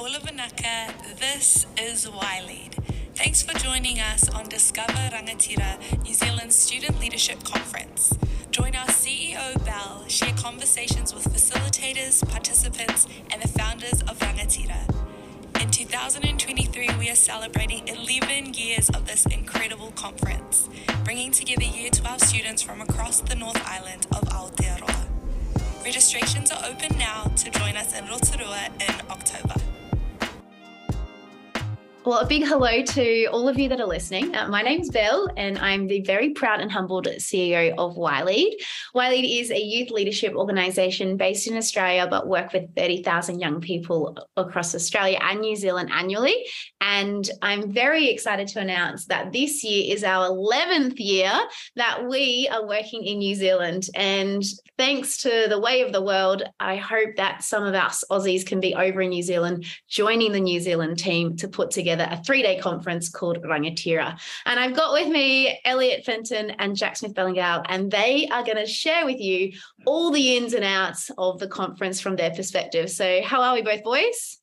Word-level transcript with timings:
Bulavanaka, 0.00 1.18
this 1.18 1.66
is 1.76 2.06
YLead. 2.06 2.72
Thanks 3.14 3.42
for 3.42 3.52
joining 3.58 4.00
us 4.00 4.30
on 4.30 4.48
Discover 4.48 4.94
Rangatira, 4.94 5.76
New 6.02 6.14
Zealand's 6.14 6.56
Student 6.56 6.98
Leadership 6.98 7.44
Conference. 7.44 8.16
Join 8.50 8.74
our 8.76 8.86
CEO, 8.86 9.62
Bel, 9.66 10.06
share 10.08 10.32
conversations 10.38 11.14
with 11.14 11.24
facilitators, 11.24 12.26
participants, 12.30 13.08
and 13.30 13.42
the 13.42 13.48
founders 13.48 14.00
of 14.08 14.18
Rangatira. 14.20 14.88
In 15.60 15.70
2023, 15.70 16.88
we 16.98 17.10
are 17.10 17.14
celebrating 17.14 17.86
11 17.86 18.54
years 18.54 18.88
of 18.88 19.06
this 19.06 19.26
incredible 19.26 19.92
conference, 19.96 20.70
bringing 21.04 21.30
together 21.30 21.64
Year 21.64 21.90
12 21.90 22.22
students 22.22 22.62
from 22.62 22.80
across 22.80 23.20
the 23.20 23.34
North 23.34 23.62
Island 23.68 24.06
of 24.12 24.22
Aotearoa. 24.30 25.04
Registrations 25.84 26.50
are 26.50 26.64
open 26.64 26.96
now 26.96 27.24
to 27.36 27.50
join 27.50 27.76
us 27.76 27.92
in 27.98 28.06
Rotorua 28.06 28.70
in 28.80 28.94
October. 29.10 29.69
Well, 32.02 32.20
a 32.20 32.26
big 32.26 32.46
hello 32.46 32.80
to 32.80 33.26
all 33.26 33.46
of 33.46 33.58
you 33.58 33.68
that 33.68 33.78
are 33.78 33.86
listening. 33.86 34.34
Uh, 34.34 34.48
my 34.48 34.62
name's 34.62 34.88
Bel, 34.88 35.28
and 35.36 35.58
I'm 35.58 35.86
the 35.86 36.00
very 36.00 36.30
proud 36.30 36.60
and 36.60 36.72
humbled 36.72 37.06
CEO 37.18 37.74
of 37.76 37.94
YLead. 37.94 38.52
YLead 38.96 39.40
is 39.40 39.50
a 39.50 39.60
youth 39.60 39.90
leadership 39.90 40.34
organisation 40.34 41.18
based 41.18 41.46
in 41.46 41.58
Australia, 41.58 42.06
but 42.08 42.26
work 42.26 42.54
with 42.54 42.74
30,000 42.74 43.38
young 43.38 43.60
people 43.60 44.16
across 44.38 44.74
Australia 44.74 45.18
and 45.20 45.40
New 45.40 45.54
Zealand 45.56 45.90
annually. 45.92 46.46
And 46.80 47.28
I'm 47.42 47.70
very 47.70 48.08
excited 48.08 48.48
to 48.48 48.60
announce 48.60 49.04
that 49.06 49.34
this 49.34 49.62
year 49.62 49.94
is 49.94 50.02
our 50.02 50.30
11th 50.30 50.98
year 50.98 51.30
that 51.76 52.08
we 52.08 52.48
are 52.50 52.66
working 52.66 53.04
in 53.04 53.18
New 53.18 53.34
Zealand. 53.34 53.88
And 53.94 54.42
thanks 54.78 55.18
to 55.18 55.48
the 55.50 55.60
way 55.60 55.82
of 55.82 55.92
the 55.92 56.00
world, 56.00 56.44
I 56.58 56.76
hope 56.76 57.16
that 57.16 57.44
some 57.44 57.64
of 57.64 57.74
us 57.74 58.04
Aussies 58.10 58.46
can 58.46 58.58
be 58.58 58.74
over 58.74 59.02
in 59.02 59.10
New 59.10 59.22
Zealand 59.22 59.66
joining 59.86 60.32
the 60.32 60.40
New 60.40 60.60
Zealand 60.60 60.98
team 60.98 61.36
to 61.36 61.46
put 61.46 61.70
together 61.70 61.89
together 61.90 62.08
a 62.10 62.22
three 62.22 62.42
day 62.42 62.58
conference 62.58 63.08
called 63.08 63.38
Rangatira. 63.42 64.18
And 64.46 64.60
I've 64.60 64.74
got 64.74 64.92
with 64.92 65.08
me 65.08 65.60
Eliot 65.64 66.04
Fenton 66.04 66.50
and 66.50 66.76
Jack 66.76 66.96
Smith 66.96 67.14
Ballingall, 67.14 67.64
and 67.68 67.90
they 67.90 68.28
are 68.28 68.44
going 68.44 68.56
to 68.56 68.66
share 68.66 69.04
with 69.04 69.20
you 69.20 69.52
all 69.86 70.10
the 70.10 70.36
ins 70.36 70.54
and 70.54 70.64
outs 70.64 71.10
of 71.18 71.38
the 71.38 71.48
conference 71.48 72.00
from 72.00 72.16
their 72.16 72.30
perspective. 72.30 72.90
So, 72.90 73.22
how 73.22 73.42
are 73.42 73.54
we 73.54 73.62
both, 73.62 73.82
boys? 73.82 74.38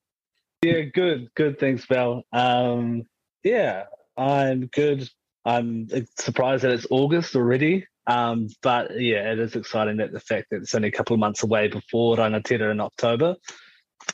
Yeah, 0.64 0.82
good, 0.82 1.30
good. 1.36 1.60
Thanks, 1.60 1.86
Bel. 1.86 2.24
Um, 2.34 3.04
yeah, 3.44 3.84
I'm 4.18 4.68
good. 4.68 5.10
I'm 5.46 5.88
surprised 6.18 6.64
that 6.64 6.72
it's 6.72 6.88
August 6.90 7.36
already. 7.36 7.86
Um, 8.08 8.48
but 8.62 9.00
yeah, 9.00 9.32
it 9.34 9.40
is 9.40 9.56
exciting 9.56 9.98
that 9.98 10.14
the 10.14 10.20
fact 10.20 10.48
that 10.50 10.58
it's 10.58 10.74
only 10.74 10.88
a 10.88 10.92
couple 10.92 11.14
of 11.14 11.20
months 11.20 11.44
away 11.44 11.68
before 11.68 12.16
Rangatira 12.16 12.72
in 12.72 12.80
October, 12.80 13.36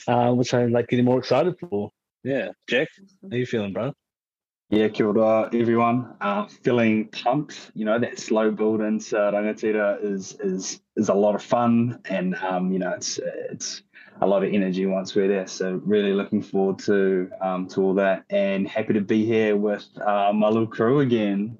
uh, 0.07 0.31
which 0.31 0.53
I'm 0.53 0.71
like 0.71 0.87
getting 0.87 1.05
more 1.05 1.19
excited 1.19 1.55
for. 1.59 1.91
Yeah, 2.23 2.49
Jack, 2.69 2.89
how 3.29 3.35
you 3.35 3.45
feeling, 3.45 3.73
bro? 3.73 3.93
Yeah, 4.69 4.87
kia 4.87 5.07
ora, 5.07 5.49
everyone. 5.53 6.15
Uh, 6.21 6.47
feeling 6.47 7.09
pumped. 7.09 7.71
You 7.75 7.85
know 7.85 7.99
that 7.99 8.17
slow 8.17 8.49
build 8.49 8.81
into 8.81 9.15
Rangatira 9.15 10.03
is 10.03 10.37
is 10.39 10.81
is 10.95 11.09
a 11.09 11.13
lot 11.13 11.35
of 11.35 11.43
fun, 11.43 11.99
and 12.05 12.35
um, 12.35 12.71
you 12.71 12.79
know 12.79 12.91
it's 12.91 13.19
it's 13.51 13.83
a 14.21 14.27
lot 14.27 14.43
of 14.43 14.53
energy 14.53 14.85
once 14.85 15.15
we're 15.15 15.27
there. 15.27 15.47
So 15.47 15.81
really 15.85 16.13
looking 16.13 16.41
forward 16.41 16.79
to 16.79 17.29
um, 17.41 17.67
to 17.69 17.81
all 17.81 17.93
that, 17.95 18.23
and 18.29 18.67
happy 18.67 18.93
to 18.93 19.01
be 19.01 19.25
here 19.25 19.57
with 19.57 19.85
uh, 20.01 20.31
my 20.33 20.47
little 20.47 20.67
crew 20.67 21.01
again. 21.01 21.59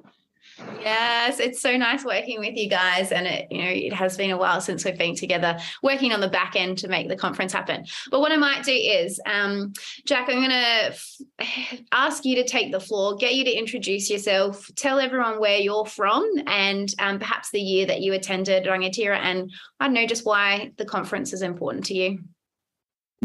Yes, 0.81 1.39
it's 1.39 1.61
so 1.61 1.77
nice 1.77 2.03
working 2.03 2.39
with 2.39 2.55
you 2.55 2.69
guys. 2.69 3.11
And 3.11 3.25
it, 3.25 3.47
you 3.49 3.57
know, 3.59 3.69
it 3.69 3.93
has 3.93 4.17
been 4.17 4.31
a 4.31 4.37
while 4.37 4.61
since 4.61 4.85
we've 4.85 4.97
been 4.97 5.15
together 5.15 5.57
working 5.81 6.11
on 6.11 6.21
the 6.21 6.27
back 6.27 6.55
end 6.55 6.77
to 6.79 6.87
make 6.87 7.07
the 7.07 7.15
conference 7.15 7.53
happen. 7.53 7.85
But 8.11 8.19
what 8.19 8.31
I 8.31 8.37
might 8.37 8.63
do 8.63 8.71
is, 8.71 9.19
um, 9.25 9.73
Jack, 10.05 10.29
I'm 10.29 10.35
going 10.35 10.49
to 10.49 10.95
f- 11.39 11.79
ask 11.91 12.25
you 12.25 12.35
to 12.35 12.43
take 12.43 12.71
the 12.71 12.79
floor, 12.79 13.15
get 13.15 13.35
you 13.35 13.45
to 13.45 13.51
introduce 13.51 14.09
yourself, 14.09 14.69
tell 14.75 14.99
everyone 14.99 15.39
where 15.39 15.57
you're 15.57 15.85
from, 15.85 16.29
and 16.47 16.93
um, 16.99 17.19
perhaps 17.19 17.49
the 17.51 17.61
year 17.61 17.85
that 17.87 18.01
you 18.01 18.13
attended 18.13 18.65
Rangatira, 18.65 19.17
and 19.17 19.51
I 19.79 19.85
don't 19.85 19.93
know 19.93 20.05
just 20.05 20.25
why 20.25 20.71
the 20.77 20.85
conference 20.85 21.33
is 21.33 21.41
important 21.41 21.85
to 21.85 21.93
you. 21.93 22.19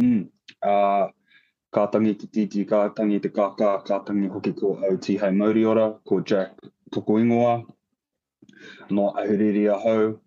Mm, 0.00 0.28
uh, 0.62 1.08
ka 1.72 1.86
tangi 1.88 2.14
titi, 2.14 2.46
te 2.46 2.64
kaka, 2.64 3.82
ka 3.84 3.98
tangi 4.00 4.28
hoki 4.28 4.52
ko 4.52 4.76
Aotearoa 4.76 5.34
Mauriora, 5.34 5.98
ko 6.06 6.20
Jack 6.20 6.52
toko 6.92 7.18
no 8.90 9.12
ahuriri 9.12 9.66
a 9.72 9.78
hau, 9.78 10.20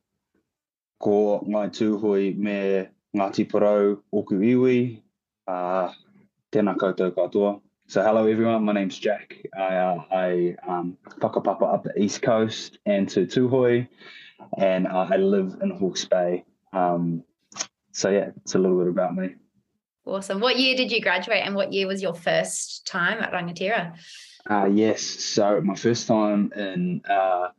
ko 0.99 1.43
ngai 1.47 1.69
tūhoe 1.69 2.37
me 2.37 2.87
Ngāti 3.15 3.43
Porou 3.49 3.97
oku 4.13 4.39
iwi, 4.39 5.01
uh, 5.47 5.91
tēnā 6.51 6.77
koutou 6.77 7.11
katoa. 7.11 7.59
So 7.87 8.01
hello 8.01 8.25
everyone, 8.25 8.63
my 8.63 8.71
name's 8.71 8.97
Jack. 8.97 9.35
I, 9.57 9.75
uh, 9.75 10.03
I 10.11 10.55
um, 10.65 10.97
whakapapa 11.19 11.73
up 11.73 11.83
the 11.83 12.01
east 12.01 12.21
coast 12.21 12.77
and 12.85 13.09
to 13.09 13.25
Tūhoe, 13.25 13.85
and 14.57 14.87
uh, 14.87 15.07
I 15.09 15.17
live 15.17 15.57
in 15.61 15.71
Hawke's 15.71 16.05
Bay. 16.05 16.45
Um, 16.71 17.25
so 17.91 18.09
yeah, 18.09 18.29
it's 18.37 18.55
a 18.55 18.59
little 18.59 18.77
bit 18.77 18.87
about 18.87 19.13
me. 19.15 19.35
Awesome. 20.05 20.39
What 20.39 20.57
year 20.57 20.77
did 20.77 20.91
you 20.91 21.01
graduate 21.01 21.43
and 21.45 21.53
what 21.53 21.73
year 21.73 21.85
was 21.85 22.01
your 22.01 22.15
first 22.15 22.87
time 22.87 23.21
at 23.21 23.33
Rangatira? 23.33 23.97
Uh, 24.49 24.65
yes. 24.65 25.01
So 25.01 25.61
my 25.61 25.75
first 25.75 26.07
time 26.07 26.51
in 26.55 27.01
uh, 27.09 27.49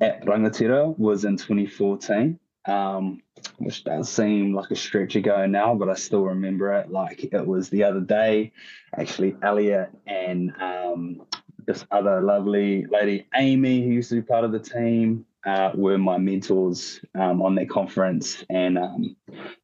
at 0.00 0.24
Rangatira 0.24 0.98
was 0.98 1.24
in 1.24 1.36
2014, 1.36 2.38
um, 2.66 3.20
which 3.58 3.84
does 3.84 4.08
seem 4.08 4.54
like 4.54 4.70
a 4.70 4.76
stretch 4.76 5.16
ago 5.16 5.46
now, 5.46 5.74
but 5.74 5.88
I 5.88 5.94
still 5.94 6.24
remember 6.24 6.72
it 6.74 6.90
like 6.90 7.24
it 7.32 7.46
was 7.46 7.68
the 7.68 7.84
other 7.84 8.00
day. 8.00 8.52
Actually, 8.96 9.36
Eliot 9.42 9.90
and 10.06 10.52
um, 10.60 11.22
this 11.66 11.84
other 11.90 12.20
lovely 12.20 12.86
lady, 12.86 13.26
Amy, 13.34 13.82
who 13.82 13.90
used 13.92 14.08
to 14.10 14.16
be 14.16 14.22
part 14.22 14.44
of 14.44 14.52
the 14.52 14.58
team, 14.58 15.26
uh, 15.44 15.70
were 15.74 15.98
my 15.98 16.18
mentors 16.18 17.00
um, 17.14 17.42
on 17.42 17.54
that 17.56 17.68
conference, 17.68 18.44
and 18.48 18.78
um, 18.78 19.16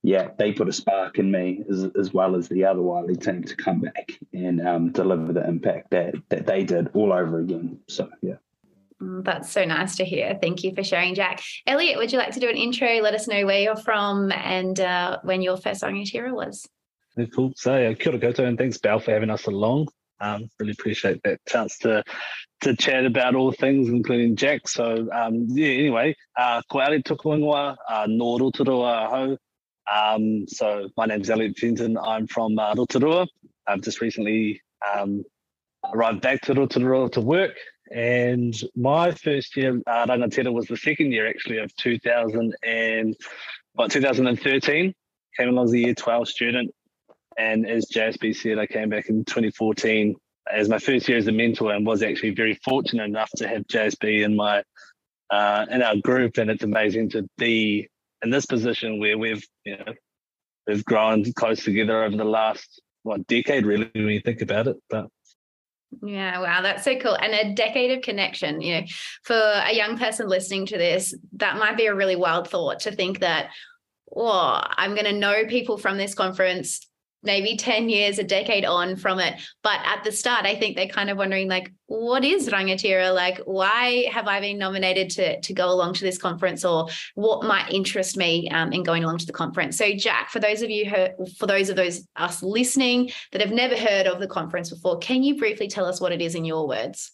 yeah, 0.03 0.28
they 0.39 0.53
put 0.53 0.69
a 0.69 0.72
spark 0.72 1.19
in 1.19 1.31
me 1.31 1.62
as, 1.71 1.87
as 1.99 2.12
well 2.12 2.37
as 2.37 2.49
the 2.49 2.65
other 2.65 2.81
YLead 2.81 3.25
team 3.25 3.44
to 3.44 3.56
come 3.56 3.81
back 3.81 4.19
and 4.33 4.66
um, 4.66 4.91
deliver 4.91 5.33
the 5.33 5.47
impact 5.47 5.91
that 5.91 6.15
that 6.28 6.47
they 6.47 6.65
did 6.65 6.91
all 6.94 7.12
over 7.12 7.41
again. 7.41 7.78
So 7.89 8.09
yeah. 8.22 8.34
Mm, 9.00 9.25
that's 9.25 9.50
so 9.50 9.65
nice 9.65 9.97
to 9.97 10.05
hear. 10.05 10.37
Thank 10.41 10.65
you 10.65 10.75
for 10.75 10.83
sharing, 10.83 11.15
Jack. 11.15 11.41
Eliot, 11.66 11.99
would 11.99 12.12
you 12.12 12.19
like 12.19 12.33
to 12.33 12.41
do 12.41 12.49
an 12.49 12.56
intro? 12.56 13.00
Let 13.00 13.15
us 13.15 13.28
know 13.28 13.47
where 13.47 13.60
you're 13.60 13.77
from 13.77 14.33
and 14.33 14.78
uh, 14.81 15.19
when 15.22 15.43
your 15.43 15.56
first 15.56 15.83
Rangatira 15.83 16.33
was. 16.33 16.69
Cool. 17.34 17.53
So, 17.56 17.72
uh, 17.72 17.95
kia 17.95 18.12
ora 18.12 18.21
koutou, 18.21 18.47
and 18.47 18.56
thanks, 18.56 18.78
Bel, 18.78 19.00
for 19.00 19.10
having 19.10 19.31
us 19.31 19.47
along. 19.47 19.89
Um, 20.21 20.49
really 20.59 20.73
appreciate 20.73 21.23
that 21.25 21.41
chance 21.47 21.79
to 21.79 22.03
to 22.61 22.75
chat 22.75 23.06
about 23.06 23.34
all 23.34 23.53
things, 23.53 23.89
including 23.89 24.37
Jack. 24.37 24.69
So 24.69 25.09
um, 25.12 25.47
yeah, 25.49 25.69
anyway, 25.69 26.17
uh, 26.37 26.62
ko 26.71 26.81
ali 26.81 27.03
tukuingoa, 27.03 27.77
uh, 27.89 28.06
no 28.09 28.39
Rotorua 28.39 29.09
ho. 29.09 29.37
Um, 29.93 30.47
so 30.49 30.89
my 30.97 31.07
name's 31.07 31.31
Eliot 31.31 31.57
Fenton. 31.57 31.97
I'm 31.97 32.27
from 32.27 32.59
uh, 32.59 32.75
Rotorua. 32.75 33.27
I've 33.67 33.83
just 33.83 34.01
recently 34.01 34.61
um, 34.95 35.25
arrived 35.93 36.21
back 36.21 36.41
to 36.43 36.55
Rotorua 36.55 37.11
to 37.11 37.21
work. 37.21 37.55
And 37.91 38.55
my 38.77 39.12
first 39.12 39.57
year 39.57 39.81
uh, 39.87 40.07
Rangatira 40.07 40.53
was 40.53 40.67
the 40.67 40.77
second 40.77 41.12
year 41.12 41.27
actually 41.27 41.59
of 41.59 41.75
2000 41.77 42.55
and 42.62 43.17
what 43.75 43.91
2013. 43.91 44.95
Came 45.39 45.49
along 45.49 45.67
as 45.67 45.73
a 45.73 45.78
year 45.78 45.95
12 45.95 46.28
student 46.28 46.75
and 47.38 47.66
as 47.66 47.87
JSB 47.87 48.34
said, 48.34 48.59
I 48.59 48.66
came 48.66 48.88
back 48.88 49.09
in 49.09 49.25
2014 49.25 50.16
as 50.53 50.69
my 50.69 50.78
first 50.78 51.09
year 51.09 51.19
as 51.19 51.28
a 51.28 51.32
mentor 51.32 51.72
and 51.72 51.87
was 51.87 52.03
actually 52.03 52.31
very 52.31 52.59
fortunate 52.65 53.04
enough 53.04 53.31
to 53.37 53.47
have 53.47 53.62
JSB 53.69 54.25
in 54.25 54.34
my 54.34 54.62
uh, 55.31 55.66
in 55.71 55.82
our 55.82 55.97
group. 55.97 56.38
And 56.38 56.50
it's 56.50 56.65
amazing 56.65 57.10
to 57.10 57.28
be 57.38 57.88
in 58.22 58.31
this 58.31 58.44
position 58.44 58.98
where 58.98 59.16
we've 59.16 59.47
you 59.65 59.78
know 59.78 59.94
we've 60.66 60.84
grown 60.84 61.32
close 61.34 61.62
together 61.62 62.03
over 62.03 62.16
the 62.16 62.25
last 62.25 62.83
what 63.04 63.27
decade 63.28 63.65
really 63.65 63.89
when 63.95 64.09
you 64.09 64.21
think 64.21 64.42
about 64.42 64.66
it. 64.66 64.77
But 64.91 65.07
yeah, 66.03 66.41
wow, 66.41 66.60
that's 66.60 66.84
so 66.84 66.98
cool. 66.98 67.15
And 67.15 67.33
a 67.33 67.54
decade 67.54 67.97
of 67.97 68.03
connection, 68.03 68.60
you 68.60 68.80
know, 68.80 68.86
for 69.22 69.36
a 69.36 69.72
young 69.72 69.97
person 69.97 70.28
listening 70.28 70.66
to 70.66 70.77
this, 70.77 71.15
that 71.34 71.57
might 71.57 71.77
be 71.77 71.86
a 71.86 71.95
really 71.95 72.16
wild 72.16 72.48
thought 72.48 72.80
to 72.80 72.91
think 72.91 73.21
that, 73.21 73.51
oh, 74.15 74.60
I'm 74.77 74.95
going 74.95 75.07
to 75.07 75.13
know 75.13 75.45
people 75.47 75.78
from 75.78 75.97
this 75.97 76.15
conference 76.15 76.80
maybe 77.22 77.56
10 77.56 77.88
years, 77.88 78.18
a 78.18 78.24
decade 78.24 78.65
on 78.65 78.97
from 78.97 79.18
it. 79.18 79.41
But 79.62 79.80
at 79.84 80.04
the 80.04 80.12
start, 80.12 80.47
I 80.47 80.54
think 80.54 80.76
they're 80.76 80.86
kind 80.86 81.10
of 81.10 81.18
wondering, 81.18 81.48
like, 81.48 81.72
what 81.86 82.24
is 82.24 82.48
Rangatira? 82.48 83.15
Like, 83.15 83.38
why 83.44 84.09
have 84.12 84.26
I 84.28 84.41
been 84.41 84.59
nominated 84.59 85.10
to, 85.10 85.41
to 85.41 85.53
go 85.53 85.70
along 85.70 85.94
to 85.94 86.04
this 86.04 86.18
conference 86.18 86.65
or 86.65 86.88
what 87.15 87.44
might 87.44 87.72
interest 87.72 88.16
me 88.16 88.48
um, 88.50 88.72
in 88.72 88.82
going 88.82 89.04
along 89.04 89.18
to 89.18 89.26
the 89.26 89.32
conference? 89.32 89.76
So, 89.76 89.92
Jack, 89.92 90.30
for 90.30 90.41
those 90.41 90.62
of 90.62 90.70
you, 90.70 90.88
who, 90.88 91.26
for 91.38 91.47
those 91.47 91.70
of 91.70 91.76
those 91.76 92.06
us 92.16 92.42
listening 92.42 93.10
that 93.32 93.41
have 93.41 93.53
never 93.53 93.76
heard 93.76 94.06
of 94.06 94.20
the 94.20 94.28
conference 94.28 94.70
before, 94.70 94.98
can 94.98 95.22
you 95.22 95.36
briefly 95.36 95.68
tell 95.68 95.86
us 95.86 96.00
what 96.00 96.12
it 96.12 96.20
is 96.20 96.34
in 96.34 96.44
your 96.44 96.68
words? 96.68 97.12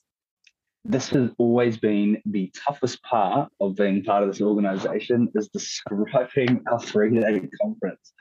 this 0.84 1.08
has 1.08 1.30
always 1.38 1.78
been 1.78 2.20
the 2.26 2.52
toughest 2.54 3.02
part 3.02 3.50
of 3.60 3.74
being 3.74 4.04
part 4.04 4.22
of 4.22 4.28
this 4.28 4.42
organization 4.42 5.30
is 5.34 5.48
describing 5.48 6.62
our 6.70 6.78
three-day 6.78 7.48
conference. 7.62 8.12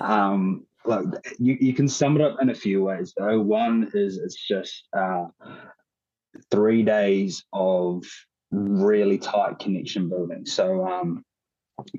Um, 0.00 0.66
you, 1.38 1.56
you 1.60 1.74
can 1.74 1.88
sum 1.88 2.16
it 2.16 2.22
up 2.22 2.38
in 2.40 2.50
a 2.50 2.54
few 2.54 2.82
ways 2.82 3.14
though. 3.16 3.40
One 3.40 3.90
is 3.94 4.18
it's 4.18 4.46
just 4.46 4.84
uh, 4.96 5.26
three 6.50 6.82
days 6.82 7.44
of 7.52 8.04
really 8.50 9.18
tight 9.18 9.58
connection 9.58 10.08
building. 10.08 10.46
So 10.46 10.86
um, 10.86 11.24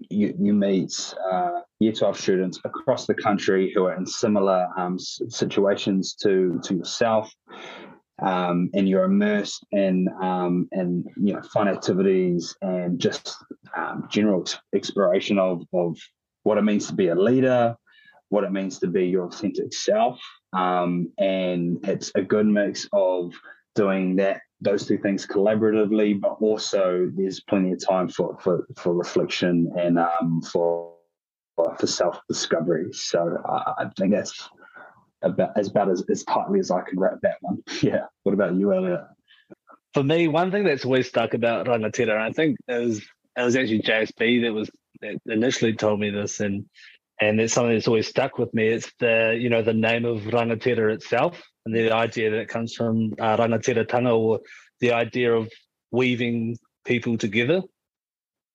you, 0.10 0.36
you 0.40 0.54
meet 0.54 1.14
uh, 1.32 1.62
year 1.80 1.94
12 1.94 2.20
students 2.20 2.60
across 2.66 3.06
the 3.06 3.14
country 3.14 3.72
who 3.74 3.86
are 3.86 3.96
in 3.96 4.06
similar 4.06 4.68
um, 4.78 4.98
situations 5.00 6.16
to, 6.24 6.60
to 6.64 6.76
yourself. 6.76 7.32
Um, 8.22 8.70
and 8.74 8.90
you're 8.90 9.06
immersed 9.06 9.66
in 9.72 10.10
um, 10.22 10.68
in 10.74 11.06
you 11.16 11.36
know 11.36 11.42
fun 11.42 11.70
activities 11.70 12.54
and 12.62 13.00
just 13.00 13.34
um, 13.78 14.10
general 14.10 14.44
exploration 14.76 15.40
of 15.40 15.62
of 15.74 15.96
what 16.44 16.58
it 16.58 16.64
means 16.64 16.88
to 16.88 16.94
be 16.94 17.08
a 17.08 17.16
leader, 17.16 17.78
what 18.30 18.44
it 18.44 18.52
means 18.52 18.80
to 18.80 18.88
be 18.88 19.08
your 19.08 19.26
authentic 19.26 19.74
self, 19.74 20.20
um, 20.54 21.12
and 21.18 21.80
it's 21.88 22.12
a 22.16 22.22
good 22.22 22.46
mix 22.46 22.88
of 22.94 23.34
doing 23.76 24.16
that 24.18 24.42
those 24.62 24.86
two 24.86 24.98
things 24.98 25.26
collaboratively, 25.26 26.20
but 26.20 26.38
also 26.42 27.10
there's 27.16 27.40
plenty 27.42 27.72
of 27.72 27.86
time 27.86 28.10
for 28.10 28.38
for, 28.40 28.68
for 28.76 28.94
reflection 28.94 29.72
and 29.78 29.98
um, 30.00 30.42
for 30.42 30.94
for 31.56 31.88
self 31.88 32.20
discovery. 32.28 32.92
So 32.92 33.38
uh, 33.48 33.74
I 33.78 33.86
think 33.98 34.12
that's 34.12 34.50
about 35.22 35.58
as 35.58 35.70
about 35.70 35.90
as, 35.90 36.04
as 36.10 36.24
tightly 36.24 36.60
as 36.60 36.72
I 36.72 36.82
can 36.82 37.00
wrap 37.00 37.20
that 37.22 37.38
one. 37.42 37.64
Yeah. 37.82 38.06
What 38.24 38.34
about 38.34 38.56
you, 38.56 38.74
Eliot? 38.74 39.02
For 39.94 40.04
me, 40.04 40.28
one 40.28 40.52
thing 40.52 40.64
that's 40.64 40.86
always 40.86 41.08
stuck 41.08 41.34
about 41.34 41.66
rangatira, 41.66 42.18
I 42.18 42.32
think 42.32 42.58
was 42.68 43.00
it 43.00 43.42
was 43.42 43.56
actually 43.56 43.82
JSB 43.82 44.44
that 44.44 44.54
was 44.54 44.70
that 45.02 45.18
initially 45.26 45.74
told 45.74 46.00
me 46.00 46.10
this, 46.10 46.40
and 46.42 46.66
and 47.22 47.40
it's 47.40 47.54
something 47.54 47.74
that's 47.74 47.88
always 47.88 48.08
stuck 48.08 48.38
with 48.38 48.54
me. 48.54 48.68
It's 48.68 48.92
the 49.00 49.38
you 49.40 49.50
know 49.50 49.62
the 49.62 49.74
name 49.74 50.06
of 50.06 50.22
rangatira 50.22 50.94
itself 50.94 51.42
and 51.66 51.76
the 51.76 51.92
idea 51.92 52.32
that 52.32 52.40
it 52.40 52.50
comes 52.50 52.74
from 52.74 53.14
uh, 53.20 53.36
tanga 53.38 54.12
or 54.12 54.40
the 54.80 54.94
idea 54.94 55.34
of 55.34 55.52
weaving 55.92 56.58
people 56.86 57.18
together. 57.18 57.62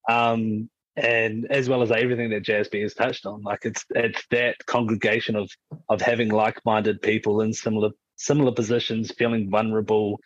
Um, 0.08 0.68
and 0.96 1.46
as 1.50 1.68
well 1.68 1.82
as 1.82 1.90
everything 1.90 2.30
that 2.30 2.44
JSB 2.44 2.82
has 2.82 2.94
touched 2.94 3.26
on, 3.26 3.42
like 3.42 3.64
it's 3.64 3.84
it's 3.90 4.22
that 4.30 4.56
congregation 4.66 5.36
of 5.36 5.50
of 5.88 6.00
having 6.00 6.28
like-minded 6.28 7.02
people 7.02 7.40
in 7.40 7.52
similar 7.52 7.90
similar 8.16 8.52
positions, 8.52 9.12
feeling 9.18 9.50
vulnerable, 9.50 10.20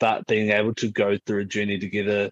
but 0.00 0.26
being 0.26 0.50
able 0.50 0.74
to 0.76 0.90
go 0.90 1.18
through 1.26 1.42
a 1.42 1.44
journey 1.44 1.78
together 1.78 2.30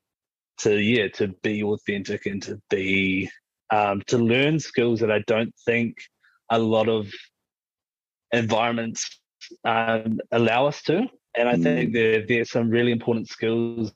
to 0.59 0.81
yeah 0.81 1.09
to 1.09 1.29
be 1.43 1.63
authentic 1.63 2.27
and 2.27 2.43
to 2.43 2.61
be 2.71 3.31
um, 3.73 4.03
to 4.07 4.19
learn 4.19 4.61
skills 4.61 5.01
that 5.01 5.11
I 5.11 5.21
don't 5.27 5.53
think 5.65 5.97
a 6.51 6.59
lot 6.59 6.89
of 6.89 7.11
environments 8.31 9.19
um, 9.65 10.21
allow 10.31 10.67
us 10.67 10.83
to. 10.83 11.09
And 11.35 11.49
I 11.49 11.55
mm. 11.55 11.63
think 11.63 11.93
there, 11.95 12.27
there's 12.27 12.51
some 12.51 12.69
really 12.69 12.93
important 12.93 13.29
skills 13.29 13.93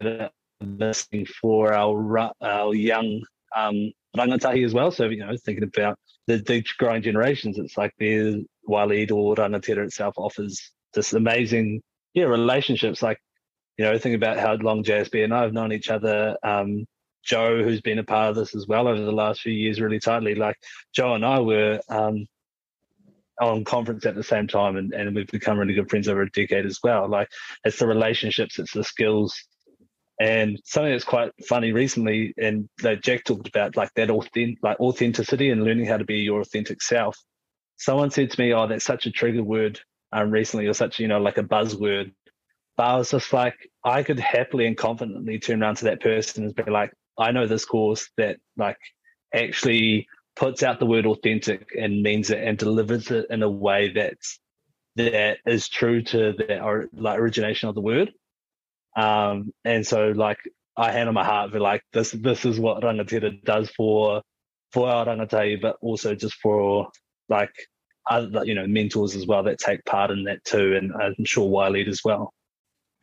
that 0.00 0.20
are 0.20 0.30
missing 0.60 1.24
for 1.40 1.72
our 1.72 2.32
our 2.40 2.74
young 2.74 3.22
um, 3.56 3.92
rangatahi 4.16 4.64
as 4.64 4.74
well. 4.74 4.90
So, 4.90 5.08
you 5.08 5.24
know, 5.24 5.36
thinking 5.36 5.64
about 5.64 5.98
the, 6.26 6.38
the 6.38 6.64
growing 6.78 7.02
generations, 7.02 7.58
it's 7.58 7.78
like 7.78 7.92
the 7.98 8.44
YLead 8.68 9.12
or 9.12 9.36
Rangatira 9.36 9.84
itself 9.84 10.14
offers 10.16 10.72
this 10.94 11.12
amazing, 11.12 11.82
yeah, 12.14 12.24
relationships. 12.24 13.02
Like, 13.02 13.18
you 13.78 13.84
know, 13.84 13.96
think 13.98 14.16
about 14.16 14.38
how 14.38 14.54
long 14.54 14.82
JSB 14.82 15.22
and 15.22 15.32
I 15.32 15.42
have 15.42 15.52
known 15.52 15.72
each 15.72 15.88
other. 15.88 16.36
Um, 16.42 16.86
Joe, 17.22 17.62
who's 17.62 17.80
been 17.80 17.98
a 17.98 18.04
part 18.04 18.30
of 18.30 18.36
this 18.36 18.54
as 18.54 18.66
well 18.66 18.88
over 18.88 19.00
the 19.00 19.12
last 19.12 19.40
few 19.40 19.52
years, 19.52 19.80
really 19.80 20.00
tightly. 20.00 20.34
Like 20.34 20.56
Joe 20.94 21.14
and 21.14 21.24
I 21.24 21.40
were 21.40 21.80
um, 21.88 22.26
on 23.40 23.64
conference 23.64 24.06
at 24.06 24.14
the 24.14 24.22
same 24.22 24.46
time 24.46 24.76
and, 24.76 24.92
and 24.92 25.14
we've 25.14 25.26
become 25.28 25.58
really 25.58 25.74
good 25.74 25.90
friends 25.90 26.08
over 26.08 26.22
a 26.22 26.30
decade 26.30 26.66
as 26.66 26.78
well. 26.82 27.08
Like 27.08 27.28
it's 27.64 27.78
the 27.78 27.86
relationships 27.86 28.58
it's 28.58 28.72
the 28.72 28.84
skills. 28.84 29.42
And 30.20 30.60
something 30.64 30.92
that's 30.92 31.04
quite 31.04 31.32
funny 31.46 31.72
recently 31.72 32.34
and 32.38 32.68
that 32.82 33.02
jack 33.02 33.24
talked 33.24 33.48
about 33.48 33.76
like 33.76 33.92
that 33.94 34.10
authentic 34.10 34.58
like 34.62 34.78
authenticity 34.78 35.50
and 35.50 35.64
learning 35.64 35.86
how 35.86 35.96
to 35.96 36.04
be 36.04 36.18
your 36.18 36.40
authentic 36.40 36.82
self. 36.82 37.16
Someone 37.76 38.10
said 38.10 38.30
to 38.30 38.40
me 38.40 38.52
oh 38.52 38.66
that's 38.66 38.84
such 38.84 39.06
a 39.06 39.10
trigger 39.10 39.42
word 39.42 39.80
um, 40.12 40.30
recently 40.30 40.66
or 40.66 40.74
such 40.74 41.00
you 41.00 41.08
know 41.08 41.20
like 41.20 41.38
a 41.38 41.42
buzzword. 41.42 42.12
But 42.76 42.82
i 42.84 42.96
was 42.96 43.10
just 43.10 43.32
like 43.32 43.70
i 43.84 44.02
could 44.02 44.20
happily 44.20 44.66
and 44.66 44.76
confidently 44.76 45.38
turn 45.38 45.62
around 45.62 45.76
to 45.76 45.86
that 45.86 46.00
person 46.00 46.44
and 46.44 46.54
be 46.54 46.70
like 46.70 46.92
i 47.18 47.30
know 47.32 47.46
this 47.46 47.64
course 47.64 48.10
that 48.16 48.38
like 48.56 48.78
actually 49.34 50.06
puts 50.36 50.62
out 50.62 50.78
the 50.78 50.86
word 50.86 51.06
authentic 51.06 51.68
and 51.78 52.02
means 52.02 52.30
it 52.30 52.42
and 52.42 52.58
delivers 52.58 53.10
it 53.10 53.26
in 53.30 53.42
a 53.42 53.50
way 53.50 53.92
that's 53.92 54.38
that 54.96 55.38
is 55.46 55.68
true 55.68 56.02
to 56.02 56.32
the 56.32 56.88
like 56.92 57.18
origination 57.18 57.68
of 57.68 57.74
the 57.74 57.80
word. 57.80 58.12
Um, 58.96 59.52
and 59.64 59.86
so 59.86 60.08
like 60.14 60.38
I 60.76 60.92
hand 60.92 61.08
on 61.08 61.14
my 61.14 61.24
heart 61.24 61.52
for 61.52 61.60
like 61.60 61.82
this 61.92 62.10
this 62.12 62.44
is 62.44 62.60
what 62.60 62.82
rangatira 62.82 63.42
does 63.44 63.70
for 63.70 64.22
for 64.72 64.88
our 64.88 65.06
rangatahi, 65.06 65.60
but 65.60 65.76
also 65.80 66.14
just 66.14 66.34
for 66.36 66.88
like 67.28 67.52
other 68.10 68.44
you 68.44 68.54
know 68.54 68.66
mentors 68.66 69.14
as 69.14 69.26
well 69.26 69.42
that 69.44 69.58
take 69.58 69.84
part 69.84 70.10
in 70.10 70.24
that 70.24 70.44
too, 70.44 70.76
and 70.76 70.92
I'm 70.92 71.24
sure 71.24 71.48
YLead 71.48 71.88
as 71.88 72.00
well. 72.04 72.32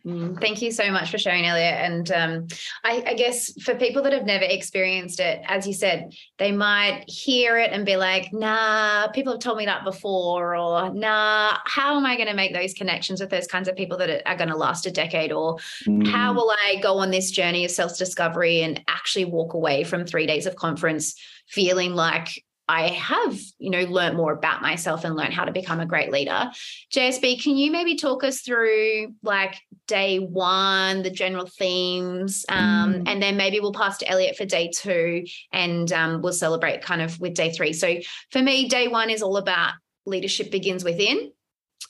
Mm, 0.05 0.39
thank 0.39 0.61
you 0.61 0.71
so 0.71 0.91
much 0.91 1.11
for 1.11 1.17
sharing, 1.17 1.45
Eliot. 1.45 1.73
And 1.73 2.11
um, 2.11 2.47
I, 2.85 3.03
I, 3.07 3.13
guess 3.15 3.51
for 3.61 3.75
people 3.75 4.01
that 4.03 4.13
have 4.13 4.25
never 4.25 4.45
experienced 4.45 5.19
it, 5.19 5.41
as 5.45 5.67
you 5.67 5.73
said, 5.73 6.13
they 6.37 6.53
might 6.53 7.03
hear 7.07 7.57
it 7.57 7.71
and 7.73 7.85
be 7.85 7.97
like, 7.97 8.31
nah, 8.31 9.09
people 9.09 9.33
have 9.33 9.41
told 9.41 9.57
me 9.57 9.65
that 9.65 9.83
before, 9.83 10.55
or 10.55 10.93
nah, 10.93 11.57
how 11.65 11.97
am 11.97 12.05
I 12.05 12.15
going 12.15 12.29
to 12.29 12.33
make 12.33 12.53
those 12.53 12.73
connections 12.73 13.19
with 13.19 13.29
those 13.29 13.45
kinds 13.45 13.67
of 13.67 13.75
people 13.75 13.97
that 13.97 14.21
are 14.25 14.37
going 14.37 14.49
to 14.49 14.55
last 14.55 14.85
a 14.85 14.91
decade? 14.91 15.33
Or 15.33 15.57
mm. 15.85 16.07
how 16.07 16.33
will 16.33 16.49
I 16.49 16.77
go 16.81 16.99
on 16.99 17.11
this 17.11 17.31
journey 17.31 17.65
of 17.65 17.71
self 17.71 17.97
discovery 17.97 18.61
and 18.61 18.81
actually 18.87 19.25
walk 19.25 19.53
away 19.53 19.83
from 19.83 20.05
three 20.05 20.25
days 20.25 20.45
of 20.45 20.55
conference 20.55 21.15
feeling 21.49 21.93
like 21.93 22.45
I 22.69 22.89
have, 22.89 23.35
you 23.57 23.71
know, 23.71 23.81
learned 23.81 24.15
more 24.15 24.31
about 24.31 24.61
myself 24.61 25.03
and 25.03 25.15
learned 25.15 25.33
how 25.33 25.43
to 25.43 25.51
become 25.51 25.79
a 25.79 25.87
great 25.87 26.11
leader. 26.11 26.51
JSB, 26.93 27.41
can 27.41 27.57
you 27.57 27.71
maybe 27.71 27.95
talk 27.95 28.23
us 28.23 28.41
through 28.41 29.15
like 29.23 29.55
day 29.87 30.19
one, 30.19 31.01
the 31.01 31.09
general 31.09 31.47
themes, 31.47 32.45
um, 32.47 32.93
mm. 32.93 33.03
and 33.07 33.23
then 33.23 33.37
maybe 33.37 33.59
we'll 33.59 33.73
pass 33.73 33.97
to 33.97 34.07
Eliot 34.07 34.37
for 34.37 34.45
day 34.45 34.69
two, 34.71 35.25
and 35.51 35.91
um, 35.91 36.21
we'll 36.21 36.31
celebrate 36.31 36.83
kind 36.83 37.01
of 37.01 37.19
with 37.19 37.33
day 37.33 37.51
three. 37.51 37.73
So 37.73 37.95
for 38.29 38.39
me, 38.39 38.69
day 38.69 38.87
one 38.87 39.09
is 39.09 39.23
all 39.23 39.37
about 39.37 39.73
leadership 40.05 40.51
begins 40.51 40.83
within. 40.83 41.31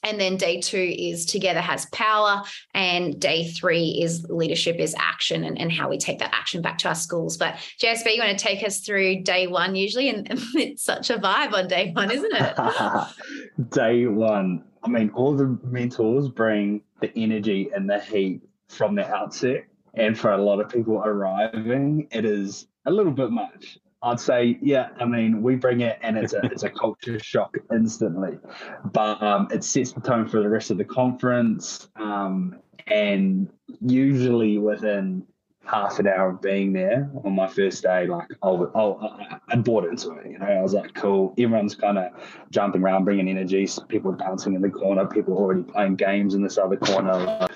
And 0.04 0.20
then 0.20 0.38
day 0.38 0.62
two 0.62 0.96
is 0.98 1.26
together 1.26 1.62
has 1.62 1.86
power. 1.88 2.44
And 2.74 3.20
day 3.20 3.50
three 3.50 4.00
is 4.02 4.26
leadership 4.30 4.78
is 4.78 4.96
action 4.98 5.44
and, 5.44 5.60
and 5.60 5.72
how 5.72 5.90
we 5.90 5.98
take 5.98 6.20
that 6.20 6.34
action 6.34 6.62
back 6.62 6.78
to 6.80 6.90
our 6.90 6.96
schools. 6.96 7.38
But 7.38 7.56
JSB, 7.80 8.16
you 8.16 8.22
want 8.22 8.38
to 8.38 8.44
take 8.44 8.64
us 8.64 8.80
through 8.80 9.24
day 9.24 9.48
one 9.48 9.76
usually? 9.76 10.10
And 10.10 10.28
it's 10.56 10.84
such 10.84 11.10
a 11.10 11.18
vibe 11.18 11.54
on 11.54 11.68
day 11.68 11.92
one, 11.94 12.12
isn't 12.12 12.34
it? 12.34 12.58
day 13.72 14.08
one. 14.08 14.64
I 14.84 14.88
mean, 14.88 15.10
all 15.14 15.36
the 15.36 15.58
mentors 15.64 16.30
bring 16.30 16.82
the 17.02 17.12
energy 17.18 17.70
and 17.76 17.90
the 17.90 18.00
heat 18.00 18.42
from 18.70 18.96
the 18.96 19.08
outset. 19.14 19.66
And 19.96 20.18
for 20.18 20.32
a 20.32 20.42
lot 20.42 20.62
of 20.62 20.70
people 20.70 21.00
arriving, 21.00 22.08
it 22.12 22.24
is 22.24 22.68
a 22.86 22.92
little 22.92 23.12
bit 23.12 23.32
much. 23.32 23.80
I'd 24.02 24.20
say, 24.20 24.58
yeah, 24.62 24.90
I 25.00 25.06
mean, 25.06 25.42
we 25.42 25.56
bring 25.56 25.82
it 25.82 26.00
and 26.02 26.18
it's 26.18 26.34
a 26.34 26.40
it's 26.44 26.64
a 26.64 26.70
culture 26.82 27.20
shock 27.20 27.58
instantly. 27.72 28.38
But 28.86 29.22
um, 29.22 29.48
it 29.52 29.64
sets 29.64 29.92
the 29.92 30.02
tone 30.02 30.28
for 30.28 30.42
the 30.42 30.50
rest 30.50 30.72
of 30.72 30.78
the 30.78 30.86
conference. 30.86 31.90
Um, 31.96 32.60
and 32.88 33.50
usually 33.82 34.58
within 34.58 35.26
half 35.66 36.00
an 36.00 36.08
hour 36.08 36.32
of 36.32 36.42
being 36.42 36.74
there 36.74 37.12
on 37.24 37.36
my 37.36 37.48
first 37.48 37.84
day, 37.84 38.08
like 38.08 38.28
oh, 38.42 38.72
oh 38.74 38.98
I, 39.02 39.38
I 39.50 39.56
bought 39.58 39.86
into 39.86 40.12
it. 40.14 40.32
You 40.32 40.40
know, 40.40 40.46
I 40.46 40.62
was 40.62 40.74
like, 40.74 40.94
cool. 40.94 41.34
Everyone's 41.38 41.76
kind 41.76 41.98
of 41.98 42.12
jumping 42.52 42.82
around, 42.82 43.04
bringing 43.04 43.28
energy. 43.28 43.68
People 43.90 44.14
dancing 44.14 44.56
in 44.56 44.62
the 44.62 44.70
corner. 44.70 45.06
People 45.06 45.38
already 45.38 45.64
playing 45.64 45.96
games 45.96 46.36
in 46.36 46.42
this 46.42 46.58
other 46.58 46.78
corner. 46.78 47.48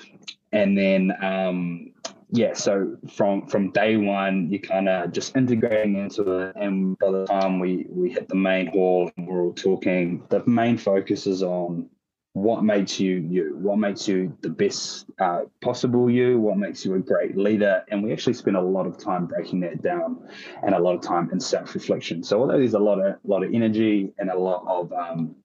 And 0.52 0.78
then 0.78 1.12
um, 1.20 1.92
yeah, 2.34 2.52
so 2.52 2.96
from 3.08 3.46
from 3.46 3.70
day 3.70 3.96
one, 3.96 4.50
you're 4.50 4.60
kind 4.60 4.88
of 4.88 5.12
just 5.12 5.36
integrating 5.36 5.94
into 5.94 6.32
it, 6.40 6.56
and 6.56 6.98
by 6.98 7.12
the 7.12 7.26
time 7.26 7.60
we 7.60 7.86
we 7.88 8.10
hit 8.10 8.28
the 8.28 8.34
main 8.34 8.66
hall, 8.66 9.08
we're 9.16 9.40
all 9.40 9.52
talking. 9.52 10.24
The 10.30 10.44
main 10.44 10.76
focus 10.76 11.28
is 11.28 11.44
on 11.44 11.88
what 12.32 12.64
makes 12.64 12.98
you 12.98 13.24
you, 13.30 13.56
what 13.56 13.78
makes 13.78 14.08
you 14.08 14.36
the 14.40 14.48
best 14.48 15.06
uh, 15.20 15.42
possible 15.62 16.10
you, 16.10 16.40
what 16.40 16.58
makes 16.58 16.84
you 16.84 16.96
a 16.96 16.98
great 16.98 17.36
leader, 17.36 17.84
and 17.92 18.02
we 18.02 18.12
actually 18.12 18.34
spend 18.34 18.56
a 18.56 18.60
lot 18.60 18.88
of 18.88 18.98
time 18.98 19.26
breaking 19.26 19.60
that 19.60 19.80
down, 19.80 20.28
and 20.64 20.74
a 20.74 20.78
lot 20.78 20.96
of 20.96 21.02
time 21.02 21.30
in 21.30 21.38
self 21.38 21.72
reflection. 21.72 22.24
So 22.24 22.40
although 22.40 22.58
there's 22.58 22.74
a 22.74 22.80
lot 22.80 22.98
of 22.98 23.14
lot 23.22 23.44
of 23.44 23.54
energy 23.54 24.12
and 24.18 24.28
a 24.28 24.36
lot 24.36 24.64
of 24.66 24.92
um, 24.92 25.36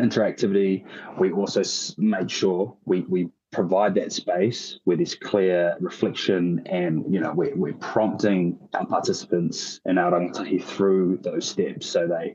interactivity, 0.00 0.84
we 1.20 1.30
also 1.30 1.62
made 1.98 2.28
sure 2.28 2.76
we 2.84 3.02
we 3.02 3.28
provide 3.52 3.94
that 3.94 4.12
space 4.12 4.78
where 4.84 4.96
there's 4.96 5.14
clear 5.14 5.76
reflection 5.78 6.62
and 6.66 7.12
you 7.12 7.20
know 7.20 7.32
we're, 7.34 7.54
we're 7.54 7.74
prompting 7.74 8.58
our 8.72 8.86
participants 8.86 9.80
in 9.84 9.98
our 9.98 10.10
rangatahi 10.12 10.62
through 10.62 11.18
those 11.22 11.46
steps 11.46 11.86
so 11.86 12.06
they 12.08 12.34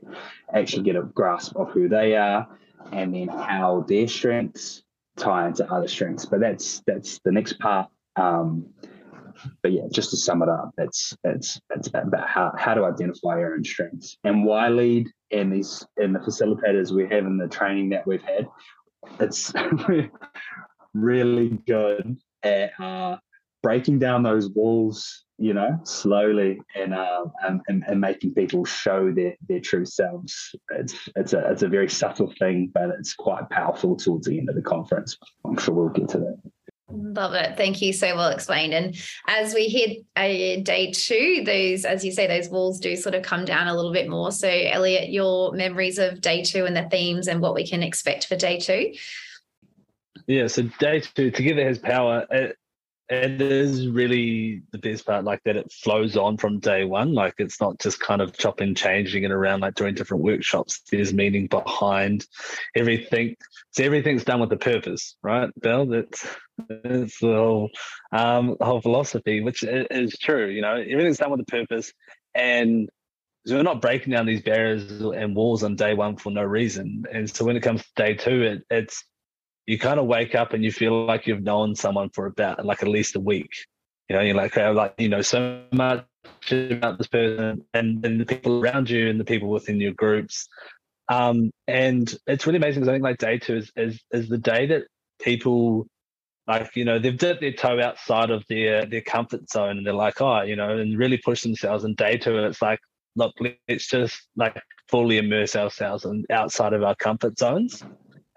actually 0.54 0.84
get 0.84 0.94
a 0.94 1.02
grasp 1.02 1.56
of 1.56 1.70
who 1.70 1.88
they 1.88 2.16
are 2.16 2.46
and 2.92 3.14
then 3.14 3.28
how 3.28 3.84
their 3.88 4.06
strengths 4.06 4.82
tie 5.16 5.48
into 5.48 5.70
other 5.70 5.88
strengths. 5.88 6.24
But 6.24 6.40
that's 6.40 6.82
that's 6.86 7.20
the 7.24 7.32
next 7.32 7.58
part. 7.58 7.88
Um, 8.16 8.66
but 9.62 9.70
yeah 9.70 9.84
just 9.92 10.10
to 10.10 10.16
sum 10.16 10.42
it 10.42 10.48
up 10.48 10.72
that's 10.76 11.16
that's 11.22 11.60
that's 11.70 11.86
about 11.86 12.28
how, 12.28 12.52
how 12.58 12.74
to 12.74 12.84
identify 12.84 13.38
your 13.38 13.54
own 13.54 13.64
strengths. 13.64 14.18
And 14.24 14.46
YLead 14.46 15.06
and 15.30 15.52
these 15.52 15.86
and 15.96 16.14
the 16.14 16.18
facilitators 16.18 16.90
we 16.90 17.02
have 17.02 17.24
in 17.24 17.38
the 17.38 17.48
training 17.48 17.90
that 17.90 18.06
we've 18.06 18.22
had 18.22 18.48
it's 19.20 19.52
really 20.94 21.58
good 21.66 22.18
at 22.42 22.78
uh, 22.80 23.16
breaking 23.62 23.98
down 23.98 24.22
those 24.22 24.48
walls, 24.50 25.24
you 25.38 25.54
know, 25.54 25.78
slowly 25.84 26.60
and, 26.74 26.94
uh, 26.94 27.26
and, 27.46 27.60
and, 27.68 27.84
and 27.86 28.00
making 28.00 28.34
people 28.34 28.64
show 28.64 29.12
their 29.12 29.34
their 29.48 29.60
true 29.60 29.84
selves. 29.84 30.54
It's 30.70 30.94
it's 31.16 31.32
a 31.32 31.50
it's 31.50 31.62
a 31.62 31.68
very 31.68 31.88
subtle 31.88 32.32
thing, 32.38 32.70
but 32.72 32.90
it's 32.98 33.14
quite 33.14 33.48
powerful 33.50 33.96
towards 33.96 34.26
the 34.26 34.38
end 34.38 34.48
of 34.48 34.54
the 34.54 34.62
conference. 34.62 35.16
I'm 35.44 35.58
sure 35.58 35.74
we'll 35.74 35.88
get 35.88 36.08
to 36.10 36.18
that. 36.18 36.38
Love 36.90 37.34
it. 37.34 37.56
Thank 37.58 37.82
you. 37.82 37.92
So 37.92 38.16
well 38.16 38.30
explained. 38.30 38.72
And 38.72 38.96
as 39.26 39.52
we 39.52 39.68
hit 39.68 40.06
a 40.16 40.62
day 40.62 40.90
two, 40.90 41.42
those, 41.44 41.84
as 41.84 42.02
you 42.02 42.12
say, 42.12 42.26
those 42.26 42.48
walls 42.48 42.80
do 42.80 42.96
sort 42.96 43.14
of 43.14 43.22
come 43.22 43.44
down 43.44 43.68
a 43.68 43.76
little 43.76 43.92
bit 43.92 44.08
more. 44.08 44.32
So, 44.32 44.48
Eliot, 44.48 45.10
your 45.10 45.52
memories 45.52 45.98
of 45.98 46.22
day 46.22 46.42
two 46.42 46.64
and 46.64 46.74
the 46.74 46.88
themes 46.88 47.28
and 47.28 47.42
what 47.42 47.54
we 47.54 47.66
can 47.66 47.82
expect 47.82 48.26
for 48.26 48.36
day 48.36 48.58
two. 48.58 48.94
Yeah, 50.28 50.46
so 50.48 50.64
day 50.78 51.00
two, 51.00 51.30
Together 51.30 51.64
has 51.64 51.78
power. 51.78 52.26
It, 52.30 52.56
it 53.08 53.40
is 53.40 53.88
really 53.88 54.60
the 54.72 54.78
best 54.78 55.06
part, 55.06 55.24
like 55.24 55.42
that 55.44 55.56
it 55.56 55.72
flows 55.72 56.18
on 56.18 56.36
from 56.36 56.60
day 56.60 56.84
one. 56.84 57.14
Like 57.14 57.32
it's 57.38 57.58
not 57.62 57.78
just 57.78 57.98
kind 57.98 58.20
of 58.20 58.36
chopping, 58.36 58.74
changing 58.74 59.24
it 59.24 59.30
around, 59.30 59.60
like 59.60 59.74
doing 59.74 59.94
different 59.94 60.22
workshops. 60.22 60.82
There's 60.92 61.14
meaning 61.14 61.46
behind 61.46 62.26
everything. 62.76 63.36
So 63.70 63.84
everything's 63.84 64.24
done 64.24 64.40
with 64.40 64.52
a 64.52 64.58
purpose, 64.58 65.16
right, 65.22 65.48
Bel? 65.56 65.86
That's 65.86 66.26
that's 66.68 67.18
the 67.20 67.28
whole 67.28 67.70
um, 68.12 68.58
whole 68.60 68.82
philosophy, 68.82 69.40
which 69.40 69.64
is 69.64 70.18
true. 70.18 70.48
You 70.48 70.60
know, 70.60 70.74
everything's 70.74 71.16
done 71.16 71.30
with 71.30 71.40
a 71.40 71.44
purpose, 71.44 71.90
and 72.34 72.90
so 73.46 73.56
we're 73.56 73.62
not 73.62 73.80
breaking 73.80 74.12
down 74.12 74.26
these 74.26 74.42
barriers 74.42 74.90
and 75.00 75.34
walls 75.34 75.62
on 75.62 75.74
day 75.76 75.94
one 75.94 76.18
for 76.18 76.30
no 76.30 76.42
reason. 76.42 77.04
And 77.10 77.34
so 77.34 77.46
when 77.46 77.56
it 77.56 77.62
comes 77.62 77.80
to 77.80 77.88
day 77.96 78.12
two, 78.12 78.42
it, 78.42 78.62
it's 78.68 79.02
you 79.68 79.78
kind 79.78 80.00
of 80.00 80.06
wake 80.06 80.34
up 80.34 80.54
and 80.54 80.64
you 80.64 80.72
feel 80.72 81.04
like 81.04 81.26
you've 81.26 81.42
known 81.42 81.74
someone 81.74 82.08
for 82.08 82.24
about 82.24 82.64
like 82.64 82.82
at 82.82 82.88
least 82.88 83.16
a 83.16 83.20
week. 83.20 83.50
You 84.08 84.16
know, 84.16 84.22
you're 84.22 84.34
like, 84.34 84.56
oh, 84.56 84.72
like 84.72 84.94
you 84.96 85.10
know 85.10 85.20
so 85.20 85.62
much 85.72 86.06
about 86.50 86.96
this 86.96 87.06
person 87.06 87.62
and, 87.74 88.04
and 88.04 88.18
the 88.18 88.24
people 88.24 88.64
around 88.64 88.88
you 88.88 89.10
and 89.10 89.20
the 89.20 89.26
people 89.26 89.50
within 89.50 89.78
your 89.78 89.92
groups. 89.92 90.48
Um, 91.10 91.50
and 91.66 92.12
it's 92.26 92.46
really 92.46 92.56
amazing 92.56 92.80
because 92.80 92.88
I 92.88 92.92
think 92.92 93.04
like 93.04 93.18
day 93.18 93.38
two 93.38 93.56
is, 93.56 93.70
is 93.76 94.02
is 94.10 94.28
the 94.30 94.38
day 94.38 94.64
that 94.68 94.84
people 95.20 95.86
like 96.46 96.74
you 96.74 96.86
know 96.86 96.98
they've 96.98 97.18
dipped 97.18 97.42
their 97.42 97.52
toe 97.52 97.78
outside 97.78 98.30
of 98.30 98.44
their 98.48 98.86
their 98.86 99.02
comfort 99.02 99.50
zone 99.50 99.76
and 99.76 99.86
they're 99.86 99.92
like 99.92 100.22
oh 100.22 100.40
you 100.40 100.56
know 100.56 100.78
and 100.78 100.98
really 100.98 101.18
push 101.18 101.42
themselves 101.42 101.84
and 101.84 101.94
day 101.96 102.16
two 102.16 102.38
it's 102.38 102.62
like 102.62 102.78
look 103.16 103.34
let's 103.68 103.86
just 103.86 104.28
like 104.36 104.58
fully 104.88 105.18
immerse 105.18 105.56
ourselves 105.56 106.06
and 106.06 106.24
outside 106.30 106.72
of 106.72 106.82
our 106.82 106.94
comfort 106.94 107.38
zones 107.38 107.84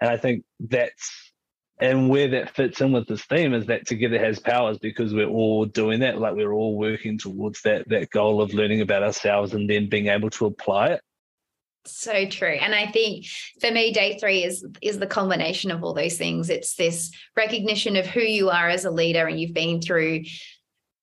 and 0.02 0.10
I 0.10 0.16
think 0.16 0.44
that's 0.58 1.32
and 1.78 2.08
where 2.08 2.28
that 2.28 2.54
fits 2.54 2.80
in 2.80 2.90
with 2.90 3.06
this 3.06 3.24
theme 3.24 3.54
is 3.54 3.66
that 3.66 3.86
together 3.86 4.18
has 4.18 4.40
powers 4.40 4.78
because 4.78 5.14
we're 5.14 5.28
all 5.28 5.64
doing 5.64 6.00
that, 6.00 6.18
like 6.18 6.34
we're 6.34 6.52
all 6.52 6.76
working 6.76 7.18
towards 7.18 7.62
that 7.62 7.88
that 7.88 8.10
goal 8.10 8.42
of 8.42 8.52
learning 8.52 8.80
about 8.80 9.04
ourselves 9.04 9.54
and 9.54 9.70
then 9.70 9.88
being 9.88 10.08
able 10.08 10.28
to 10.30 10.46
apply 10.46 10.88
it. 10.88 11.02
So 11.84 12.26
true. 12.26 12.56
And 12.60 12.74
I 12.74 12.86
think 12.86 13.26
for 13.60 13.70
me, 13.70 13.92
day 13.92 14.18
three 14.18 14.42
is 14.42 14.66
is 14.82 14.98
the 14.98 15.06
combination 15.06 15.70
of 15.70 15.84
all 15.84 15.94
those 15.94 16.18
things. 16.18 16.50
It's 16.50 16.74
this 16.74 17.12
recognition 17.36 17.94
of 17.94 18.04
who 18.04 18.22
you 18.22 18.50
are 18.50 18.68
as 18.68 18.84
a 18.84 18.90
leader 18.90 19.28
and 19.28 19.38
you've 19.38 19.54
been 19.54 19.80
through 19.80 20.24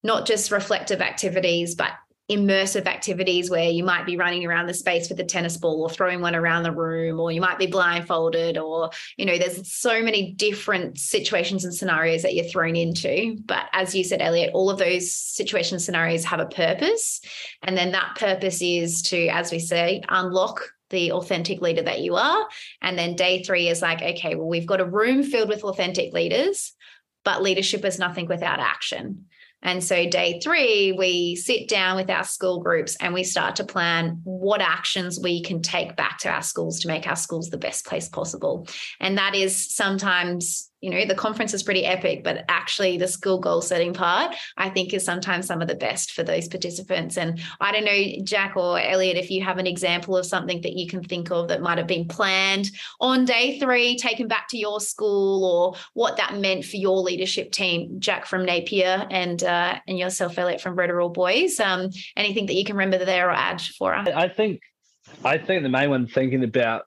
not 0.04 0.28
just 0.28 0.52
reflective 0.52 1.00
activities, 1.00 1.74
but 1.74 1.92
immersive 2.30 2.86
activities 2.86 3.50
where 3.50 3.70
you 3.70 3.84
might 3.84 4.06
be 4.06 4.16
running 4.16 4.46
around 4.46 4.68
the 4.68 4.74
space 4.74 5.10
with 5.10 5.20
a 5.20 5.24
tennis 5.24 5.58
ball 5.58 5.82
or 5.82 5.90
throwing 5.90 6.22
one 6.22 6.36
around 6.36 6.62
the 6.62 6.72
room 6.72 7.20
or 7.20 7.32
you 7.32 7.42
might 7.42 7.58
be 7.58 7.66
blindfolded 7.66 8.58
or 8.58 8.92
you 9.18 9.26
know 9.26 9.38
there's 9.38 9.72
so 9.72 10.04
many 10.04 10.34
different 10.34 11.00
situations 11.00 11.66
and 11.66 11.74
scenarios 11.74 12.22
that 12.22 12.36
you're 12.36 12.46
thrown 12.46 12.76
into. 12.76 13.38
But 13.46 13.66
as 13.74 13.96
you 13.96 14.04
said 14.04 14.22
Eliot 14.22 14.52
all 14.54 14.70
of 14.70 14.78
those 14.78 15.12
situation 15.12 15.80
scenarios 15.80 16.24
have 16.26 16.40
a 16.40 16.46
purpose. 16.46 17.22
And 17.64 17.76
then 17.76 17.92
that 17.94 18.16
purpose 18.16 18.62
is 18.62 19.02
to 19.04 19.28
as 19.30 19.52
we 19.52 19.60
say 19.60 20.04
unlock 20.08 20.62
the 20.92 21.12
authentic 21.12 21.62
leader 21.62 21.84
that 21.84 22.02
you 22.02 22.16
are. 22.16 22.48
And 22.82 22.98
then 22.98 23.16
day 23.16 23.42
3 23.42 23.70
is 23.70 23.82
like 23.82 24.04
okay 24.04 24.36
well 24.36 24.48
we've 24.48 24.68
got 24.68 24.82
a 24.82 24.86
room 24.86 25.24
filled 25.24 25.50
with 25.50 25.64
authentic 25.64 26.14
leaders 26.14 26.74
but 27.24 27.42
leadership 27.42 27.84
is 27.86 28.00
nothing 28.00 28.28
without 28.28 28.60
action 28.60 29.26
and 29.62 29.84
so, 29.84 30.08
day 30.08 30.40
three, 30.42 30.94
we 30.94 31.36
sit 31.36 31.68
down 31.68 31.98
with 31.98 32.10
our 32.10 32.24
school 32.24 32.62
groups 32.62 32.96
and 33.02 33.14
we 33.14 33.24
start 33.24 33.58
to 33.58 33.66
plan 33.66 34.22
what 34.24 34.62
actions 34.62 35.20
we 35.22 35.44
can 35.44 35.62
take 35.62 35.98
back 35.98 36.20
to 36.20 36.30
our 36.30 36.42
schools 36.42 36.80
to 36.80 36.88
make 36.88 37.08
our 37.08 37.18
schools 37.18 37.50
the 37.50 37.58
best 37.58 37.86
place 37.86 38.08
possible. 38.08 38.68
And 39.02 39.18
that 39.18 39.36
is 39.36 39.76
sometimes 39.76 40.69
you 40.82 40.90
know 40.90 41.06
the 41.06 41.16
conference 41.16 41.54
is 41.54 41.64
pretty 41.64 41.86
epic 41.86 42.24
but 42.24 42.46
actually 42.48 42.98
the 42.98 43.08
school 43.08 43.40
goal 43.40 43.62
setting 43.62 43.94
part 43.94 44.36
i 44.58 44.70
think 44.70 44.94
is 44.94 45.04
sometimes 45.04 45.46
some 45.46 45.62
of 45.62 45.68
the 45.68 45.76
best 45.76 46.12
for 46.12 46.24
those 46.24 46.48
participants. 46.48 47.18
And 47.18 47.40
i 47.60 47.72
don't 47.72 47.86
know 47.86 48.24
jack 48.24 48.56
or 48.56 48.80
eliot 48.80 49.18
if 49.18 49.30
you 49.30 49.44
have 49.44 49.58
an 49.58 49.68
example 49.68 50.16
of 50.16 50.26
something 50.26 50.62
that 50.62 50.74
you 50.74 50.88
can 50.88 51.04
think 51.04 51.32
of 51.32 51.48
that 51.50 51.62
might 51.62 51.78
have 51.78 51.88
been 51.88 52.08
planned 52.08 52.70
on 53.00 53.26
day 53.26 53.60
three 53.60 53.98
taken 53.98 54.28
back 54.28 54.48
to 54.50 54.58
your 54.58 54.80
school 54.80 55.44
or 55.44 55.80
what 55.94 56.18
that 56.18 56.36
meant 56.36 56.66
for 56.66 56.78
your 56.78 56.98
leadership 56.98 57.52
team. 57.52 58.00
Jack 58.00 58.26
from 58.26 58.46
napier 58.46 59.08
and 59.10 59.44
uh, 59.44 59.80
and 59.88 59.98
yourself 59.98 60.38
eliot 60.38 60.62
from 60.62 60.76
Rotorua 60.76 61.10
boys. 61.10 61.60
Um, 61.60 61.90
anything 62.16 62.46
that 62.48 62.56
you 62.56 62.64
can 62.64 62.76
remember 62.76 63.04
there 63.04 63.30
or 63.30 63.34
add 63.34 63.62
for 63.62 63.94
us? 63.94 64.08
I 64.08 64.28
think 64.28 64.62
i 65.24 65.38
think 65.38 65.64
the 65.64 65.70
main 65.70 65.90
one 65.90 66.08
thinking 66.08 66.44
about 66.44 66.86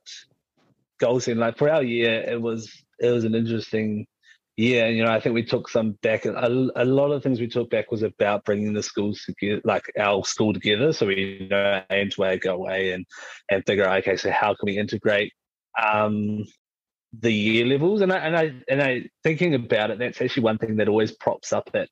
goals 0.98 1.28
in 1.28 1.38
like 1.38 1.56
for 1.58 1.68
our 1.70 1.82
year 1.82 2.22
it 2.22 2.40
was 2.40 2.84
it 3.02 3.10
was 3.10 3.24
an 3.24 3.34
interesting. 3.34 4.06
And, 4.58 4.96
you 4.96 5.04
know, 5.04 5.10
I 5.10 5.18
think 5.18 5.34
we 5.34 5.44
took 5.44 5.68
some 5.68 5.92
back. 6.02 6.24
A, 6.26 6.30
a 6.76 6.84
lot 6.84 7.10
of 7.10 7.22
things 7.22 7.40
we 7.40 7.48
took 7.48 7.70
back 7.70 7.90
was 7.90 8.02
about 8.02 8.44
bringing 8.44 8.74
the 8.74 8.82
schools 8.82 9.22
together, 9.24 9.62
like 9.64 9.90
our 9.98 10.24
school 10.24 10.52
together. 10.52 10.92
So 10.92 11.06
we 11.06 11.38
you 11.40 11.48
know 11.48 11.82
aim 11.90 12.10
to 12.10 12.38
go 12.38 12.54
away 12.54 12.92
and 12.92 13.06
and 13.50 13.64
figure 13.66 13.86
out 13.86 13.98
okay, 14.00 14.16
so 14.16 14.30
how 14.30 14.54
can 14.54 14.66
we 14.66 14.78
integrate 14.78 15.32
um, 15.82 16.44
the 17.18 17.32
year 17.32 17.64
levels? 17.66 18.02
And 18.02 18.12
I 18.12 18.18
and 18.18 18.36
I 18.36 18.52
and 18.68 18.82
I 18.82 19.08
thinking 19.24 19.54
about 19.54 19.90
it, 19.90 19.98
that's 19.98 20.20
actually 20.20 20.44
one 20.44 20.58
thing 20.58 20.76
that 20.76 20.88
always 20.88 21.12
props 21.12 21.52
up 21.52 21.70
at 21.74 21.88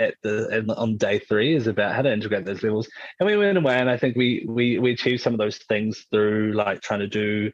at 0.00 0.14
the 0.22 0.64
on 0.76 0.96
day 0.96 1.18
three 1.18 1.54
is 1.54 1.66
about 1.66 1.94
how 1.94 2.02
to 2.02 2.12
integrate 2.12 2.44
those 2.44 2.62
levels. 2.62 2.88
And 3.20 3.26
we 3.28 3.36
went 3.36 3.58
away, 3.58 3.76
and 3.76 3.90
I 3.90 3.96
think 3.96 4.16
we 4.16 4.44
we 4.48 4.78
we 4.78 4.92
achieved 4.92 5.22
some 5.22 5.34
of 5.34 5.38
those 5.38 5.58
things 5.58 6.06
through 6.10 6.52
like 6.54 6.80
trying 6.80 7.00
to 7.00 7.06
do 7.06 7.52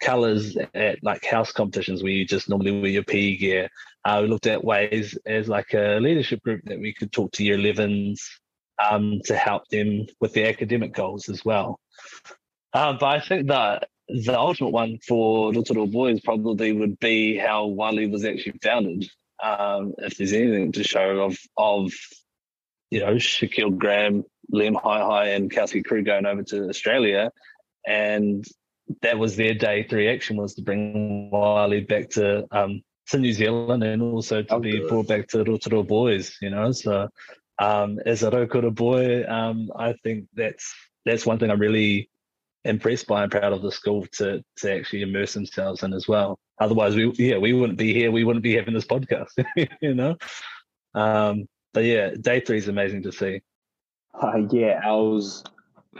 colors 0.00 0.56
at 0.74 1.02
like 1.02 1.24
house 1.24 1.52
competitions 1.52 2.02
where 2.02 2.12
you 2.12 2.26
just 2.26 2.48
normally 2.48 2.80
wear 2.80 2.90
your 2.90 3.02
PE 3.02 3.36
gear. 3.36 3.70
Uh, 4.04 4.20
we 4.22 4.28
looked 4.28 4.46
at 4.46 4.62
ways 4.62 5.18
as 5.26 5.48
like 5.48 5.72
a 5.72 5.98
leadership 6.00 6.42
group 6.42 6.62
that 6.66 6.78
we 6.78 6.92
could 6.92 7.10
talk 7.10 7.32
to 7.32 7.42
year 7.44 7.56
11s 7.56 8.20
um, 8.88 9.20
to 9.24 9.36
help 9.36 9.66
them 9.68 10.06
with 10.20 10.34
their 10.34 10.48
academic 10.48 10.92
goals 10.92 11.28
as 11.28 11.44
well. 11.44 11.80
Um, 12.72 12.98
but 13.00 13.06
I 13.06 13.20
think 13.20 13.48
that 13.48 13.88
the 14.08 14.38
ultimate 14.38 14.70
one 14.70 14.98
for 15.06 15.52
Little 15.52 15.86
Boys 15.86 16.20
probably 16.20 16.72
would 16.72 16.98
be 17.00 17.36
how 17.36 17.66
YLead 17.68 18.12
was 18.12 18.24
actually 18.24 18.58
founded 18.62 19.08
um, 19.42 19.94
if 19.98 20.16
there's 20.16 20.32
anything 20.32 20.72
to 20.72 20.84
show 20.84 21.20
of 21.20 21.38
of 21.56 21.92
you 22.90 23.00
know 23.00 23.14
Shaquille 23.14 23.76
Graham, 23.76 24.24
Liam 24.52 24.80
High 24.80 25.00
High, 25.00 25.28
and 25.30 25.50
Kelsey 25.50 25.82
Crew 25.82 26.02
going 26.02 26.26
over 26.26 26.42
to 26.44 26.68
Australia, 26.68 27.30
and 27.86 28.44
that 29.02 29.18
was 29.18 29.36
their 29.36 29.54
day 29.54 29.82
three 29.82 30.08
action 30.08 30.36
was 30.36 30.54
to 30.54 30.62
bring 30.62 31.30
YLead 31.32 31.88
back 31.88 32.10
to 32.10 32.46
um, 32.50 32.82
to 33.08 33.18
New 33.18 33.32
Zealand 33.32 33.82
and 33.82 34.02
also 34.02 34.42
to 34.42 34.54
oh, 34.54 34.60
be 34.60 34.86
brought 34.88 35.08
back 35.08 35.28
to 35.28 35.44
Rotorua 35.44 35.84
boys. 35.84 36.36
You 36.40 36.50
know, 36.50 36.72
so 36.72 37.08
um, 37.58 37.98
as 38.04 38.22
a 38.22 38.30
Rotorua 38.30 38.70
boy, 38.70 39.24
um, 39.26 39.70
I 39.76 39.94
think 40.02 40.26
that's 40.34 40.74
that's 41.04 41.26
one 41.26 41.38
thing 41.38 41.50
I'm 41.50 41.60
really 41.60 42.10
impressed 42.64 43.06
by 43.06 43.22
and 43.22 43.30
proud 43.30 43.52
of 43.52 43.62
the 43.62 43.72
school 43.72 44.06
to 44.12 44.42
to 44.58 44.72
actually 44.72 45.02
immerse 45.02 45.34
themselves 45.34 45.82
in 45.82 45.92
as 45.92 46.08
well. 46.08 46.38
Otherwise, 46.58 46.96
we 46.96 47.10
yeah 47.18 47.38
we 47.38 47.52
wouldn't 47.52 47.78
be 47.78 47.92
here. 47.92 48.10
We 48.10 48.24
wouldn't 48.24 48.42
be 48.42 48.56
having 48.56 48.74
this 48.74 48.86
podcast. 48.86 49.30
you 49.80 49.94
know. 49.94 50.16
Um, 50.94 51.48
but 51.74 51.84
yeah, 51.84 52.10
day 52.18 52.40
three 52.40 52.58
is 52.58 52.68
amazing 52.68 53.02
to 53.02 53.12
see. 53.12 53.42
Uh, 54.14 54.38
yeah, 54.50 54.80
was 54.86 55.44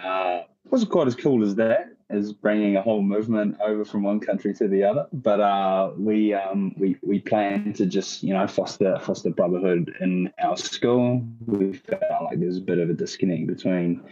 uh, 0.03 0.43
wasn't 0.71 0.91
quite 0.91 1.07
as 1.07 1.15
cool 1.15 1.43
as 1.43 1.55
that 1.57 1.97
as 2.09 2.33
bringing 2.33 2.77
a 2.77 2.83
whole 2.83 3.03
movement 3.03 3.57
over 3.61 3.85
from 3.85 4.03
one 4.03 4.21
country 4.21 4.55
to 4.55 4.69
the 4.69 4.85
other. 4.85 5.07
But 5.13 5.41
uh, 5.41 5.91
we 5.99 6.35
um, 6.35 6.75
we 6.77 6.97
we 7.03 7.21
plan 7.21 7.73
to 7.75 7.87
just 7.87 8.23
you 8.23 8.33
know 8.33 8.47
foster 8.47 8.99
foster 9.01 9.31
brotherhood 9.31 9.95
in 10.01 10.33
our 10.43 10.57
school. 10.57 11.27
We 11.47 11.75
felt 11.75 12.25
like 12.25 12.41
there's 12.41 12.59
a 12.59 12.63
bit 12.63 12.79
of 12.79 12.91
a 12.91 12.95
disconnect 12.95 13.47
between 13.47 14.03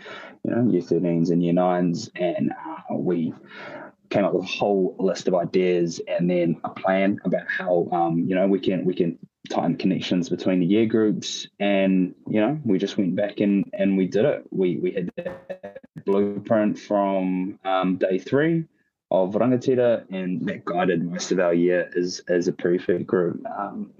you 0.44 0.50
know 0.50 0.70
year 0.70 0.82
13s 0.82 1.30
and 1.30 1.42
year 1.42 1.52
nines, 1.52 2.10
and 2.16 2.52
uh, 2.66 2.94
we 2.94 3.32
came 4.14 4.24
up 4.24 4.32
with 4.32 4.44
a 4.44 4.46
whole 4.46 4.94
list 5.00 5.26
of 5.26 5.34
ideas 5.34 6.00
and 6.06 6.30
then 6.30 6.60
a 6.62 6.70
plan 6.70 7.18
about 7.24 7.46
how 7.48 7.88
um, 7.90 8.20
you 8.20 8.34
know 8.36 8.46
we 8.46 8.60
can 8.60 8.84
we 8.84 8.94
can 8.94 9.18
tighten 9.50 9.76
connections 9.76 10.28
between 10.28 10.60
the 10.60 10.66
year 10.66 10.86
groups. 10.86 11.48
And 11.58 12.14
you 12.28 12.40
know 12.40 12.60
we 12.64 12.78
just 12.78 12.96
went 12.96 13.16
back 13.16 13.40
and 13.40 13.68
and 13.72 13.96
we 13.98 14.06
did 14.06 14.24
it. 14.24 14.44
We 14.50 14.76
we 14.76 14.92
had 14.92 15.10
that 15.16 15.78
blueprint 16.04 16.78
from 16.78 17.58
um, 17.64 17.96
day 17.96 18.18
three 18.18 18.64
of 19.10 19.34
rangatira 19.34 20.04
and 20.10 20.46
that 20.46 20.64
guided 20.64 21.02
most 21.04 21.32
of 21.32 21.40
our 21.40 21.52
year 21.52 21.90
as 21.96 22.22
as 22.28 22.46
a 22.46 22.52
prefect 22.52 23.06
group. 23.06 23.44
Um, 23.58 23.90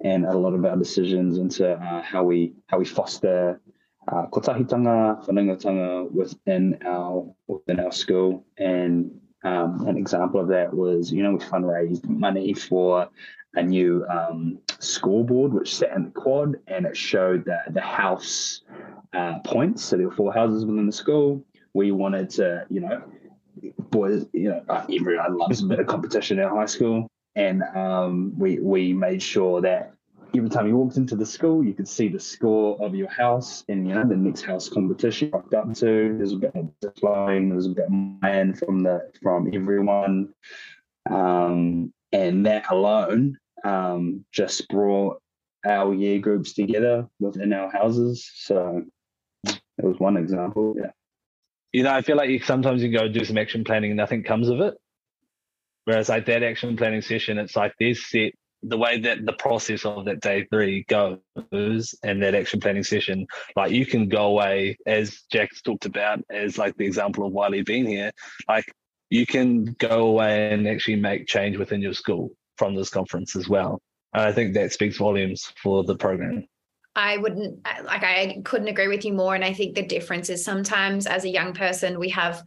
and 0.00 0.26
a 0.26 0.36
lot 0.36 0.54
of 0.54 0.64
our 0.64 0.76
decisions 0.76 1.38
into 1.38 1.72
uh, 1.72 2.02
how 2.02 2.24
we 2.24 2.52
how 2.66 2.78
we 2.78 2.84
foster 2.84 3.60
uh, 4.08 4.26
kotahitanga, 4.26 5.24
whanaungatanga 5.24 6.10
within 6.10 6.78
our 6.84 7.32
within 7.46 7.78
our 7.78 7.92
school. 7.92 8.44
And 8.58 9.20
um, 9.44 9.86
an 9.86 9.96
example 9.96 10.40
of 10.40 10.48
that 10.48 10.72
was, 10.74 11.12
you 11.12 11.22
know, 11.22 11.32
we 11.32 11.38
fundraised 11.38 12.04
money 12.08 12.54
for 12.54 13.08
a 13.54 13.62
new 13.62 14.04
um, 14.08 14.58
scoreboard 14.78 15.52
which 15.52 15.74
sat 15.74 15.92
in 15.96 16.04
the 16.04 16.10
quad 16.10 16.56
and 16.66 16.86
it 16.86 16.96
showed 16.96 17.44
the, 17.44 17.58
the 17.70 17.80
house 17.80 18.62
uh, 19.12 19.38
points. 19.40 19.84
So 19.84 19.96
there 19.96 20.08
were 20.08 20.14
four 20.14 20.32
houses 20.32 20.64
within 20.64 20.86
the 20.86 20.92
school. 20.92 21.44
We 21.72 21.90
wanted 21.92 22.30
to, 22.30 22.66
you 22.70 22.80
know, 22.80 23.02
boys, 23.90 24.26
you 24.32 24.50
know, 24.50 24.62
uh, 24.68 24.84
everyone 24.92 25.38
loves 25.38 25.62
a 25.62 25.66
bit 25.66 25.80
of 25.80 25.86
competition 25.86 26.38
in 26.38 26.48
high 26.48 26.66
school. 26.66 27.08
And 27.34 27.62
um, 27.74 28.32
we, 28.38 28.58
we 28.58 28.92
made 28.92 29.22
sure 29.22 29.60
that 29.60 29.92
every 30.34 30.48
time 30.48 30.66
you 30.66 30.76
walked 30.76 30.96
into 30.96 31.16
the 31.16 31.26
school, 31.26 31.64
you 31.64 31.74
could 31.74 31.88
see 31.88 32.08
the 32.08 32.20
score 32.20 32.82
of 32.82 32.94
your 32.94 33.08
house 33.08 33.64
and 33.68 33.86
you 33.88 33.94
know 33.94 34.06
the 34.06 34.16
next 34.16 34.42
house 34.42 34.68
competition 34.68 35.30
rocked 35.32 35.54
up 35.54 35.72
to. 35.74 36.14
There's 36.16 36.32
a 36.32 36.36
bit 36.36 36.52
of 36.54 36.70
flowing, 36.98 37.50
there's 37.50 37.66
a 37.66 37.70
bit 37.70 37.86
of 37.86 37.92
man 37.92 38.54
from 38.54 38.82
the 38.82 39.10
from 39.22 39.50
everyone, 39.54 40.32
um, 41.10 41.92
and 42.12 42.46
that 42.46 42.70
alone 42.70 43.38
um, 43.64 44.24
just 44.32 44.68
brought 44.68 45.20
our 45.66 45.92
year 45.94 46.18
groups 46.18 46.52
together 46.52 47.08
within 47.18 47.52
our 47.52 47.70
houses. 47.70 48.30
So 48.34 48.84
it 49.44 49.84
was 49.84 49.98
one 49.98 50.16
example. 50.16 50.74
Yeah. 50.78 50.90
You 51.72 51.82
know, 51.82 51.92
I 51.92 52.02
feel 52.02 52.16
like 52.16 52.30
you, 52.30 52.40
sometimes 52.40 52.82
you 52.82 52.96
go 52.96 53.08
do 53.08 53.24
some 53.24 53.36
action 53.36 53.64
planning 53.64 53.90
and 53.90 53.96
nothing 53.98 54.22
comes 54.22 54.48
of 54.48 54.60
it. 54.60 54.74
Whereas 55.84 56.08
like 56.08 56.26
that 56.26 56.42
action 56.42 56.76
planning 56.76 57.02
session, 57.02 57.38
it's 57.38 57.54
like 57.54 57.74
there's 57.78 58.04
set 58.04 58.32
the 58.68 58.78
way 58.78 58.98
that 59.00 59.24
the 59.24 59.32
process 59.32 59.84
of 59.84 60.04
that 60.04 60.20
day 60.20 60.46
three 60.50 60.84
goes 60.88 61.18
and 62.02 62.22
that 62.22 62.34
action 62.34 62.60
planning 62.60 62.82
session, 62.82 63.26
like 63.54 63.70
you 63.70 63.86
can 63.86 64.08
go 64.08 64.26
away 64.26 64.76
as 64.86 65.22
Jack's 65.30 65.62
talked 65.62 65.86
about 65.86 66.20
as 66.30 66.58
like 66.58 66.76
the 66.76 66.86
example 66.86 67.26
of 67.26 67.32
YLead 67.32 67.66
being 67.66 67.86
here, 67.86 68.10
like 68.48 68.64
you 69.10 69.26
can 69.26 69.64
go 69.78 70.08
away 70.08 70.52
and 70.52 70.66
actually 70.66 70.96
make 70.96 71.26
change 71.26 71.56
within 71.56 71.80
your 71.80 71.94
school 71.94 72.30
from 72.56 72.74
this 72.74 72.90
conference 72.90 73.36
as 73.36 73.48
well. 73.48 73.80
And 74.12 74.22
I 74.22 74.32
think 74.32 74.54
that 74.54 74.72
speaks 74.72 74.96
volumes 74.96 75.52
for 75.62 75.84
the 75.84 75.96
program. 75.96 76.46
I 76.96 77.18
wouldn't 77.18 77.64
like 77.84 78.02
I 78.02 78.40
couldn't 78.44 78.68
agree 78.68 78.88
with 78.88 79.04
you 79.04 79.12
more. 79.12 79.34
And 79.34 79.44
I 79.44 79.52
think 79.52 79.74
the 79.74 79.82
difference 79.82 80.30
is 80.30 80.42
sometimes 80.42 81.06
as 81.06 81.24
a 81.24 81.28
young 81.28 81.52
person, 81.52 82.00
we 82.00 82.08
have 82.08 82.42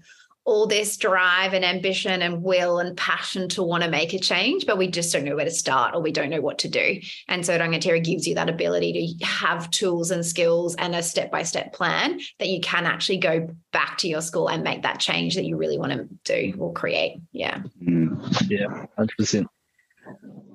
all 0.49 0.67
this 0.67 0.97
drive 0.97 1.53
and 1.53 1.63
ambition 1.63 2.21
and 2.21 2.41
will 2.41 2.79
and 2.79 2.97
passion 2.97 3.47
to 3.49 3.63
want 3.63 3.83
to 3.83 3.89
make 3.89 4.13
a 4.13 4.19
change, 4.19 4.65
but 4.65 4.77
we 4.77 4.87
just 4.87 5.13
don't 5.13 5.23
know 5.23 5.35
where 5.35 5.45
to 5.45 5.51
start 5.51 5.95
or 5.95 6.01
we 6.01 6.11
don't 6.11 6.29
know 6.29 6.41
what 6.41 6.59
to 6.59 6.67
do. 6.67 6.99
And 7.27 7.45
so 7.45 7.57
Rangatira 7.57 8.03
gives 8.03 8.27
you 8.27 8.35
that 8.35 8.49
ability 8.49 9.15
to 9.19 9.25
have 9.25 9.69
tools 9.71 10.11
and 10.11 10.25
skills 10.25 10.75
and 10.75 10.95
a 10.95 11.03
step 11.03 11.31
by 11.31 11.43
step 11.43 11.73
plan 11.73 12.19
that 12.39 12.49
you 12.49 12.59
can 12.61 12.85
actually 12.85 13.17
go 13.17 13.55
back 13.71 13.97
to 13.99 14.07
your 14.07 14.21
school 14.21 14.49
and 14.49 14.63
make 14.63 14.81
that 14.83 14.99
change 14.99 15.35
that 15.35 15.45
you 15.45 15.55
really 15.55 15.77
want 15.77 15.91
to 15.91 16.07
do 16.23 16.55
or 16.57 16.73
create. 16.73 17.19
Yeah. 17.31 17.61
Mm. 17.83 18.49
Yeah, 18.49 18.85
100%. 18.97 19.45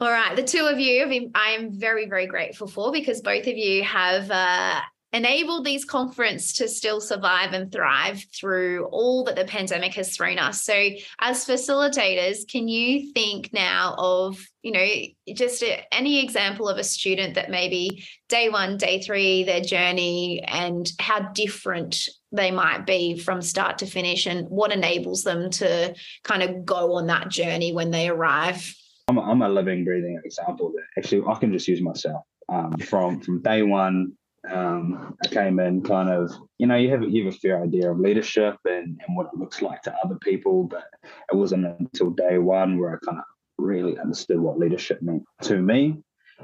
All 0.00 0.10
right, 0.10 0.34
the 0.34 0.42
two 0.42 0.66
of 0.66 0.80
you, 0.80 1.30
I 1.34 1.50
am 1.50 1.78
very, 1.78 2.08
very 2.08 2.26
grateful 2.26 2.66
for 2.66 2.90
because 2.90 3.20
both 3.20 3.46
of 3.46 3.56
you 3.56 3.84
have 3.84 4.28
uh, 4.30 4.80
enabled 5.14 5.64
these 5.64 5.84
conference 5.84 6.52
to 6.54 6.68
still 6.68 7.00
survive 7.00 7.52
and 7.52 7.70
thrive 7.70 8.22
through 8.34 8.86
all 8.86 9.22
that 9.24 9.36
the 9.36 9.44
pandemic 9.44 9.94
has 9.94 10.14
thrown 10.14 10.40
us. 10.40 10.62
So, 10.62 10.74
as 11.20 11.46
facilitators, 11.46 12.48
can 12.50 12.66
you 12.66 13.12
think 13.12 13.52
now 13.52 13.94
of, 13.96 14.44
you 14.62 14.72
know, 14.72 15.34
just 15.34 15.62
a, 15.62 15.86
any 15.94 16.22
example 16.22 16.68
of 16.68 16.78
a 16.78 16.84
student 16.84 17.34
that 17.34 17.48
maybe 17.48 18.04
day 18.28 18.48
one, 18.48 18.76
day 18.76 19.00
three, 19.00 19.44
their 19.44 19.60
journey, 19.60 20.42
and 20.42 20.90
how 20.98 21.20
different 21.30 22.08
they 22.32 22.50
might 22.50 22.84
be 22.84 23.16
from 23.16 23.40
start 23.40 23.78
to 23.78 23.86
finish, 23.86 24.26
and 24.26 24.48
what 24.48 24.72
enables 24.72 25.22
them 25.22 25.48
to 25.50 25.94
kind 26.24 26.42
of 26.42 26.66
go 26.66 26.94
on 26.94 27.06
that 27.06 27.28
journey 27.28 27.72
when 27.72 27.92
they 27.92 28.08
arrive? 28.08 28.74
I'm 29.06 29.18
a, 29.18 29.22
I'm 29.22 29.42
a 29.42 29.48
living, 29.48 29.84
breathing 29.84 30.20
example 30.24 30.72
actually 30.98 31.22
I 31.28 31.38
can 31.38 31.52
just 31.52 31.68
use 31.68 31.80
myself. 31.80 32.24
Um, 32.50 32.76
from 32.76 33.20
from 33.20 33.40
day 33.40 33.62
one 33.62 34.12
um, 34.50 35.16
I 35.24 35.28
came 35.28 35.58
in 35.58 35.82
kind 35.82 36.10
of, 36.10 36.30
you 36.58 36.66
know, 36.66 36.76
you 36.76 36.90
have 36.90 37.02
you 37.02 37.24
have 37.24 37.34
a 37.34 37.38
fair 37.38 37.62
idea 37.62 37.90
of 37.90 37.98
leadership 37.98 38.56
and, 38.64 39.00
and 39.06 39.16
what 39.16 39.28
it 39.32 39.38
looks 39.38 39.62
like 39.62 39.82
to 39.82 39.96
other 40.04 40.16
people, 40.16 40.64
but 40.64 40.84
it 41.02 41.36
wasn't 41.36 41.66
until 41.66 42.10
day 42.10 42.38
one 42.38 42.78
where 42.78 42.94
I 42.94 43.06
kind 43.06 43.18
of 43.18 43.24
really 43.58 43.98
understood 43.98 44.38
what 44.38 44.58
leadership 44.58 45.00
meant 45.00 45.24
to 45.42 45.60
me 45.60 46.02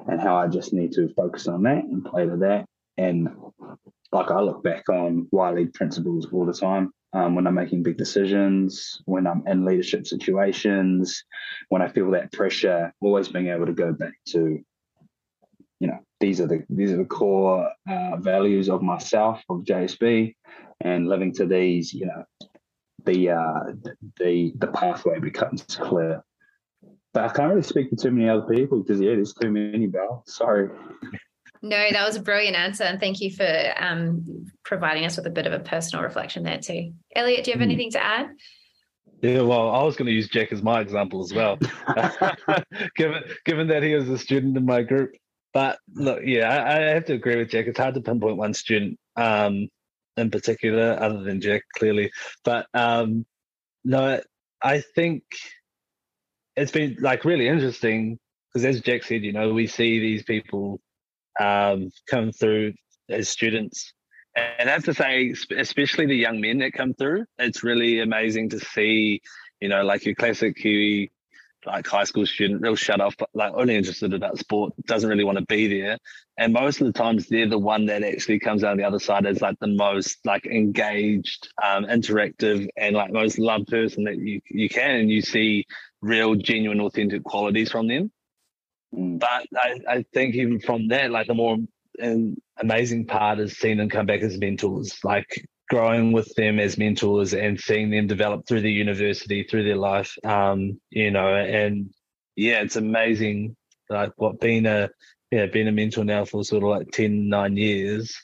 and 0.09 0.21
how 0.21 0.37
I 0.37 0.47
just 0.49 0.73
need 0.73 0.93
to 0.93 1.13
focus 1.15 1.47
on 1.47 1.63
that 1.65 1.85
and 1.85 2.05
play 2.05 2.27
to 2.27 2.37
that. 2.39 2.65
And 2.97 3.29
like 4.13 4.31
I 4.31 4.41
look 4.41 4.63
back 4.63 4.89
on 4.89 5.29
YLead 5.33 5.75
principles 5.75 6.29
all 6.33 6.47
the 6.47 6.53
time. 6.53 6.93
Um, 7.13 7.35
when 7.35 7.47
I'm 7.47 7.55
making 7.55 7.83
big 7.83 7.97
decisions, 7.97 9.03
when 9.05 9.27
I'm 9.27 9.43
in 9.47 9.65
leadership 9.65 10.07
situations, 10.07 11.25
when 11.69 11.83
I 11.83 11.89
feel 11.89 12.13
that 12.13 12.33
pressure, 12.33 12.93
always 13.01 13.29
being 13.29 13.49
able 13.49 13.67
to 13.67 13.73
go 13.73 13.93
back 13.93 14.15
to 14.29 14.63
you 15.81 15.89
know 15.89 15.99
these 16.21 16.41
are 16.41 16.47
the 16.47 16.65
these 16.69 16.93
are 16.93 16.99
the 16.99 17.05
core 17.05 17.71
uh, 17.89 18.17
values 18.19 18.69
of 18.69 18.83
myself 18.83 19.43
of 19.49 19.65
JSB, 19.65 20.35
and 20.81 21.09
living 21.09 21.33
to 21.35 21.47
these, 21.47 21.93
you 21.93 22.07
know, 22.07 22.25
the 23.05 23.31
uh, 23.31 23.73
the 24.19 24.53
the 24.57 24.67
pathway 24.69 25.19
becomes 25.19 25.63
clear. 25.63 26.23
But 27.13 27.25
I 27.25 27.33
can't 27.33 27.49
really 27.49 27.63
speak 27.63 27.91
to 27.91 27.97
too 27.97 28.13
many 28.13 28.29
other 28.29 28.47
people 28.55 28.83
because 28.83 29.01
yeah, 29.01 29.15
there's 29.15 29.35
too 29.35 29.51
many. 29.51 29.87
Bel, 29.87 30.23
sorry. 30.27 30.69
No, 31.63 31.77
that 31.91 32.07
was 32.07 32.17
a 32.17 32.23
brilliant 32.23 32.57
answer, 32.57 32.85
and 32.85 33.01
thank 33.01 33.21
you 33.21 33.31
for 33.31 33.75
um, 33.79 34.47
providing 34.65 35.05
us 35.05 35.17
with 35.17 35.27
a 35.27 35.31
bit 35.31 35.47
of 35.47 35.53
a 35.53 35.59
personal 35.59 36.05
reflection 36.05 36.43
there 36.43 36.59
too. 36.59 36.93
Eliot, 37.15 37.45
do 37.45 37.51
you 37.51 37.55
have 37.55 37.61
mm. 37.61 37.71
anything 37.71 37.91
to 37.93 38.03
add? 38.03 38.29
Yeah, 39.23 39.43
well, 39.43 39.71
I 39.71 39.83
was 39.83 39.97
going 39.97 40.07
to 40.07 40.13
use 40.13 40.29
Jack 40.29 40.53
as 40.53 40.63
my 40.63 40.81
example 40.81 41.23
as 41.23 41.35
well, 41.35 41.59
given 42.97 43.23
given 43.45 43.69
that 43.69 43.83
he 43.83 43.95
was 43.95 44.09
a 44.09 44.17
student 44.19 44.57
in 44.57 44.65
my 44.65 44.83
group. 44.83 45.13
But 45.53 45.79
look, 45.95 46.21
yeah, 46.25 46.49
I, 46.49 46.77
I, 46.77 46.81
have 46.95 47.07
to 47.07 47.15
agree 47.15 47.37
with 47.37 47.51
Jack. 47.51 47.67
It's 47.67 47.79
hard 47.79 47.95
to 47.95 48.01
pinpoint 48.01 48.37
one 48.37 48.55
student 48.55 48.99
um, 49.17 49.69
in 50.17 50.31
particular, 50.31 50.97
other 51.01 51.23
than 51.23 51.41
Jack, 51.41 51.63
clearly. 51.77 52.13
But 52.45 52.67
um, 52.73 53.27
no, 53.85 54.21
I 54.63 54.81
think 54.95 55.25
it's 56.57 56.73
been 56.73 56.97
like 57.01 57.25
really 57.25 57.49
interesting 57.49 58.19
because, 58.53 58.65
as 58.65 58.81
Jack 58.81 59.03
said, 59.03 59.23
you 59.23 59.33
know, 59.33 59.53
we 59.53 59.67
see 59.67 59.99
these 59.99 60.23
people 60.23 60.81
um, 61.41 61.91
come 62.09 62.33
through 62.33 62.75
as 63.09 63.29
students. 63.29 63.93
And 64.37 64.71
I 64.71 64.73
have 64.73 64.85
to 64.85 64.95
say, 64.95 65.35
especially 65.57 66.07
the 66.07 66.15
young 66.15 66.41
men 66.41 66.59
that 66.59 66.73
come 66.73 66.95
through, 66.95 67.25
it's 67.39 67.65
really 67.65 68.01
amazing 68.01 68.51
to 68.51 68.61
see, 68.61 69.21
you 69.61 69.69
know, 69.69 69.83
like 69.83 70.05
your 70.05 70.15
classic 70.15 70.57
Kiwi 70.57 71.11
like 71.67 71.87
high 71.87 72.05
school 72.05 72.27
student, 72.27 72.63
real 72.63 72.77
shut 72.77 73.01
off, 73.01 73.15
like 73.35 73.53
only 73.55 73.77
interested 73.77 74.15
about 74.15 74.39
sport, 74.39 74.73
doesn't 74.87 75.09
really 75.09 75.25
want 75.25 75.39
to 75.39 75.45
be 75.47 75.81
there. 75.81 75.99
And 76.39 76.53
most 76.53 76.81
of 76.81 76.87
the 76.87 76.93
times 76.93 77.27
they're 77.27 77.49
the 77.49 77.59
one 77.59 77.87
that 77.87 78.03
actually 78.03 78.39
comes 78.39 78.65
out 78.65 78.73
on 78.73 78.77
the 78.79 78.85
other 78.85 78.99
side 78.99 79.27
as 79.27 79.43
like 79.43 79.59
the 79.61 79.67
most 79.67 80.19
like 80.25 80.47
engaged, 80.47 81.49
um, 81.63 81.85
interactive 81.85 82.67
and 82.77 82.97
like 82.97 83.13
most 83.13 83.39
loved 83.39 83.69
person 83.69 84.05
that 84.05 84.17
you 84.17 84.41
you 84.49 84.69
can 84.69 84.91
and 84.91 85.11
you 85.11 85.21
see 85.21 85.67
real, 86.01 86.35
genuine, 86.35 86.81
authentic 86.81 87.25
qualities 87.25 87.71
from 87.71 87.89
them. 87.89 88.11
Mm. 88.95 89.19
But 89.19 89.47
I, 89.55 89.81
I 89.89 90.05
think 90.15 90.35
even 90.35 90.61
from 90.61 90.89
that, 90.89 91.11
like 91.11 91.27
the 91.27 91.35
more 91.35 91.59
amazing 92.59 93.07
part 93.07 93.39
is 93.39 93.57
seeing 93.57 93.79
them 93.79 93.89
come 93.89 94.07
back 94.07 94.21
as 94.23 94.39
mentors. 94.39 94.99
Like 95.05 95.47
growing 95.71 96.11
with 96.11 96.35
them 96.35 96.59
as 96.59 96.77
mentors 96.77 97.33
and 97.33 97.59
seeing 97.59 97.91
them 97.91 98.09
develop 98.09 98.47
through 98.47 98.61
the 98.61 98.73
university, 98.73 99.45
through 99.45 99.65
their 99.65 99.77
life. 99.77 100.13
Um, 100.25 100.81
you 100.91 101.11
know, 101.13 101.35
and 101.35 101.91
yeah, 102.37 102.61
it's 102.61 102.77
amazing. 102.77 103.57
Like 103.89 104.13
what 104.17 104.41
being 104.41 104.67
a 104.67 104.91
yeah, 105.31 105.47
being 105.47 105.69
a 105.69 105.73
mentor 105.73 106.05
now 106.05 106.25
for 106.25 106.43
sort 106.43 106.65
of 106.65 106.71
like 106.71 106.91
10, 106.91 107.29
nine 107.29 107.57
years 107.57 108.17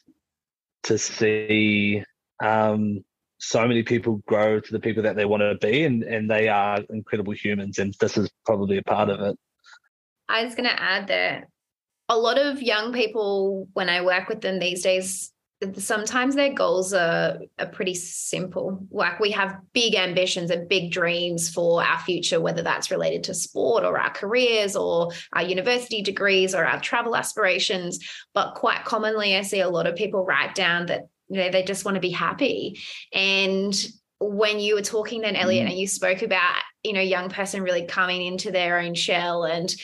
to 0.85 0.99
see 0.99 2.03
um 2.43 3.05
so 3.39 3.67
many 3.67 3.83
people 3.83 4.23
grow 4.27 4.61
to 4.61 4.73
the 4.73 4.81
people 4.81 5.03
that 5.03 5.17
they 5.17 5.25
want 5.25 5.41
to 5.41 5.57
be 5.61 5.85
and, 5.85 6.03
and 6.03 6.31
they 6.31 6.49
are 6.49 6.81
incredible 6.91 7.33
humans 7.33 7.79
and 7.79 7.95
this 8.01 8.17
is 8.17 8.31
probably 8.45 8.79
a 8.79 8.83
part 8.83 9.09
of 9.09 9.21
it 9.21 9.37
i 10.29 10.45
was 10.45 10.55
going 10.55 10.69
to 10.69 10.83
add 10.83 11.09
that 11.09 11.45
a 12.09 12.17
lot 12.17 12.39
of 12.39 12.63
young 12.63 12.93
people 12.93 13.69
when 13.73 13.89
i 13.89 14.01
work 14.01 14.29
with 14.29 14.41
them 14.43 14.59
these 14.59 14.83
days 14.83 15.33
sometimes 15.79 16.35
their 16.35 16.53
goals 16.53 16.93
are, 16.93 17.39
are 17.59 17.67
pretty 17.67 17.95
simple. 17.95 18.87
Like 18.91 19.21
we 19.21 19.31
have 19.31 19.59
big 19.73 19.95
ambitions 19.95 20.51
and 20.51 20.69
big 20.69 20.93
dreams 20.93 21.49
for 21.49 21.83
our 21.83 21.99
future, 22.01 22.41
whether 22.41 22.63
that's 22.63 22.91
related 22.91 23.25
to 23.25 23.35
sport 23.35 23.85
or 23.85 23.99
our 23.99 24.11
careers 24.11 24.77
or 24.77 25.13
our 25.33 25.43
university 25.43 26.03
degrees 26.03 26.55
or 26.55 26.65
our 26.65 26.81
travel 26.81 27.17
aspirations. 27.17 27.99
But 28.35 28.55
quite 28.55 28.85
commonly, 28.85 29.37
I 29.37 29.43
see 29.43 29.61
a 29.61 29.69
lot 29.69 29.87
of 29.87 29.97
people 29.97 30.25
write 30.25 30.55
down 30.55 30.87
that 30.87 31.03
you 31.29 31.39
know 31.39 31.51
they 31.51 31.63
just 31.63 31.85
want 31.85 31.97
to 31.97 32.01
be 32.01 32.11
happy. 32.11 32.79
And 33.13 33.75
when 34.19 34.59
you 34.59 34.75
were 34.75 34.83
talking 34.83 35.23
then, 35.23 35.37
Eliot, 35.37 35.67
mm. 35.67 35.71
and 35.71 35.79
you 35.79 35.87
spoke 35.87 36.23
about 36.23 36.57
you 36.83 36.93
know 36.93 37.01
young 37.01 37.31
person 37.31 37.63
really 37.63 37.87
coming 37.87 38.25
into 38.25 38.51
their 38.51 38.79
own 38.79 38.95
shell 38.95 39.45
and 39.45 39.75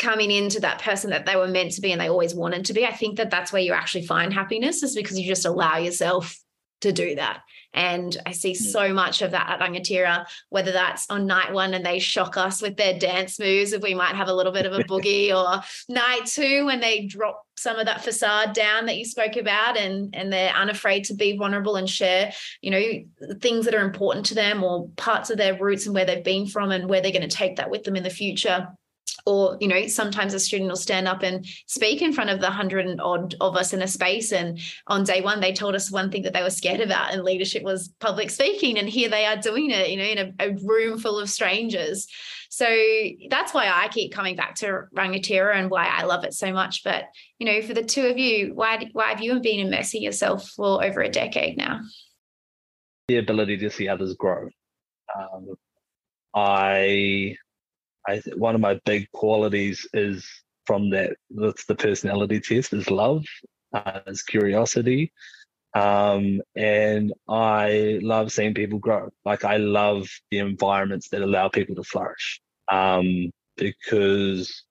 coming 0.00 0.30
into 0.30 0.60
that 0.60 0.80
person 0.80 1.10
that 1.10 1.26
they 1.26 1.36
were 1.36 1.46
meant 1.46 1.72
to 1.72 1.80
be 1.80 1.92
and 1.92 2.00
they 2.00 2.08
always 2.08 2.34
wanted 2.34 2.64
to 2.64 2.72
be. 2.72 2.86
I 2.86 2.92
think 2.92 3.18
that 3.18 3.30
that's 3.30 3.52
where 3.52 3.62
you 3.62 3.72
actually 3.72 4.06
find 4.06 4.32
happiness 4.32 4.82
is 4.82 4.94
because 4.94 5.18
you 5.18 5.28
just 5.28 5.46
allow 5.46 5.76
yourself 5.76 6.36
to 6.80 6.92
do 6.92 7.14
that. 7.16 7.42
And 7.74 8.16
I 8.26 8.32
see 8.32 8.52
yeah. 8.52 8.70
so 8.70 8.92
much 8.92 9.22
of 9.22 9.30
that 9.32 9.48
at 9.48 9.60
rangatira 9.60 10.26
whether 10.48 10.72
that's 10.72 11.08
on 11.10 11.26
night 11.26 11.52
one 11.52 11.74
and 11.74 11.84
they 11.84 11.98
shock 11.98 12.36
us 12.36 12.62
with 12.62 12.76
their 12.76 12.98
dance 12.98 13.38
moves, 13.38 13.72
if 13.72 13.82
we 13.82 13.94
might 13.94 14.16
have 14.16 14.28
a 14.28 14.34
little 14.34 14.52
bit 14.52 14.66
of 14.66 14.72
a 14.72 14.82
boogie, 14.84 15.30
or 15.36 15.62
night 15.88 16.24
two 16.24 16.64
when 16.64 16.80
they 16.80 17.04
drop 17.04 17.42
some 17.56 17.78
of 17.78 17.84
that 17.84 18.02
facade 18.02 18.54
down 18.54 18.86
that 18.86 18.96
you 18.96 19.04
spoke 19.04 19.36
about 19.36 19.76
and 19.76 20.16
and 20.16 20.32
they're 20.32 20.54
unafraid 20.54 21.04
to 21.04 21.14
be 21.14 21.36
vulnerable 21.36 21.76
and 21.76 21.88
share, 21.88 22.32
you 22.62 22.70
know, 22.70 23.34
things 23.40 23.66
that 23.66 23.74
are 23.74 23.84
important 23.84 24.26
to 24.26 24.34
them 24.34 24.64
or 24.64 24.88
parts 24.96 25.28
of 25.28 25.36
their 25.36 25.56
roots 25.56 25.84
and 25.84 25.94
where 25.94 26.06
they've 26.06 26.24
been 26.24 26.46
from 26.46 26.72
and 26.72 26.88
where 26.88 27.02
they're 27.02 27.12
going 27.12 27.28
to 27.28 27.28
take 27.28 27.56
that 27.56 27.70
with 27.70 27.84
them 27.84 27.96
in 27.96 28.02
the 28.02 28.10
future 28.10 28.66
or 29.26 29.56
you 29.60 29.68
know 29.68 29.86
sometimes 29.86 30.34
a 30.34 30.40
student 30.40 30.68
will 30.68 30.76
stand 30.76 31.08
up 31.08 31.22
and 31.22 31.46
speak 31.66 32.02
in 32.02 32.12
front 32.12 32.30
of 32.30 32.40
the 32.40 32.50
hundred 32.50 32.86
and 32.86 33.00
odd 33.00 33.34
of 33.40 33.56
us 33.56 33.72
in 33.72 33.82
a 33.82 33.88
space 33.88 34.32
and 34.32 34.58
on 34.86 35.04
day 35.04 35.20
one 35.20 35.40
they 35.40 35.52
told 35.52 35.74
us 35.74 35.90
one 35.90 36.10
thing 36.10 36.22
that 36.22 36.32
they 36.32 36.42
were 36.42 36.50
scared 36.50 36.80
about 36.80 37.12
and 37.12 37.22
leadership 37.22 37.62
was 37.62 37.88
public 38.00 38.30
speaking 38.30 38.78
and 38.78 38.88
here 38.88 39.08
they 39.08 39.26
are 39.26 39.36
doing 39.36 39.70
it 39.70 39.90
you 39.90 39.96
know 39.96 40.04
in 40.04 40.18
a, 40.18 40.44
a 40.46 40.56
room 40.64 40.98
full 40.98 41.18
of 41.18 41.28
strangers. 41.28 42.06
So 42.52 42.66
that's 43.30 43.54
why 43.54 43.68
i 43.68 43.88
keep 43.88 44.12
coming 44.12 44.36
back 44.36 44.56
to 44.56 44.84
rangatira 44.96 45.54
and 45.54 45.70
why 45.70 45.86
i 45.86 46.04
love 46.04 46.24
it 46.24 46.34
so 46.34 46.52
much. 46.52 46.82
But 46.84 47.04
you 47.38 47.46
know 47.46 47.62
for 47.62 47.74
the 47.74 47.84
two 47.84 48.06
of 48.06 48.18
you 48.18 48.54
why 48.54 48.88
why 48.92 49.10
have 49.10 49.22
you 49.22 49.40
been 49.40 49.66
immersing 49.66 50.02
yourself 50.02 50.48
for 50.48 50.84
over 50.84 51.00
a 51.00 51.08
decade 51.08 51.56
now? 51.56 51.80
The 53.08 53.18
ability 53.18 53.56
to 53.58 53.70
see 53.70 53.88
others 53.88 54.14
grow. 54.14 54.48
Um, 55.18 55.54
i 56.32 57.34
I 58.08 58.22
one 58.36 58.54
of 58.54 58.60
my 58.60 58.80
big 58.84 59.10
qualities 59.12 59.86
is 59.92 60.26
from 60.66 60.90
that 60.90 61.16
that's 61.30 61.66
the 61.66 61.74
personality 61.74 62.40
test 62.40 62.72
is 62.72 62.90
love, 62.90 63.24
uh, 63.72 64.00
is 64.06 64.22
curiosity, 64.22 65.12
um, 65.74 66.40
and 66.56 67.12
I 67.28 68.00
love 68.02 68.32
seeing 68.32 68.54
people 68.54 68.78
grow. 68.78 69.10
Like 69.24 69.44
I 69.44 69.58
love 69.58 70.08
the 70.30 70.38
environments 70.38 71.08
that 71.10 71.22
allow 71.22 71.48
people 71.48 71.76
to 71.76 71.84
flourish 71.84 72.40
um, 72.70 73.30
because 73.56 74.64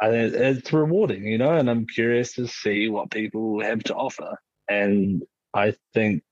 I, 0.00 0.08
it's 0.10 0.72
rewarding, 0.72 1.24
you 1.26 1.38
know. 1.38 1.52
And 1.56 1.70
I'm 1.70 1.86
curious 1.86 2.34
to 2.34 2.46
see 2.46 2.88
what 2.88 3.10
people 3.10 3.62
have 3.62 3.82
to 3.84 3.94
offer, 3.94 4.38
and 4.68 5.22
I 5.54 5.74
think 5.94 6.22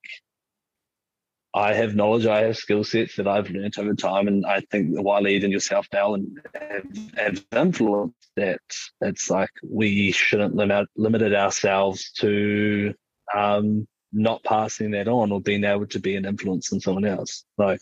I 1.54 1.72
have 1.74 1.94
knowledge, 1.94 2.26
I 2.26 2.42
have 2.42 2.56
skill 2.56 2.82
sets 2.82 3.14
that 3.16 3.28
I've 3.28 3.48
learned 3.48 3.78
over 3.78 3.94
time, 3.94 4.26
and 4.26 4.44
I 4.44 4.60
think 4.60 4.90
YLead 4.90 5.44
and 5.44 5.52
yourself, 5.52 5.88
Bel, 5.90 6.14
and 6.14 6.40
have, 6.54 6.84
have 7.16 7.44
influenced 7.52 8.30
that. 8.36 8.60
It's 9.00 9.30
like 9.30 9.50
we 9.62 10.10
shouldn't 10.10 10.56
limit 10.56 10.88
limited 10.96 11.32
ourselves 11.32 12.10
to 12.18 12.92
um, 13.32 13.86
not 14.12 14.42
passing 14.42 14.90
that 14.92 15.06
on 15.06 15.30
or 15.30 15.40
being 15.40 15.62
able 15.62 15.86
to 15.86 16.00
be 16.00 16.16
an 16.16 16.24
influence 16.24 16.72
on 16.72 16.80
someone 16.80 17.04
else. 17.04 17.44
Like 17.56 17.80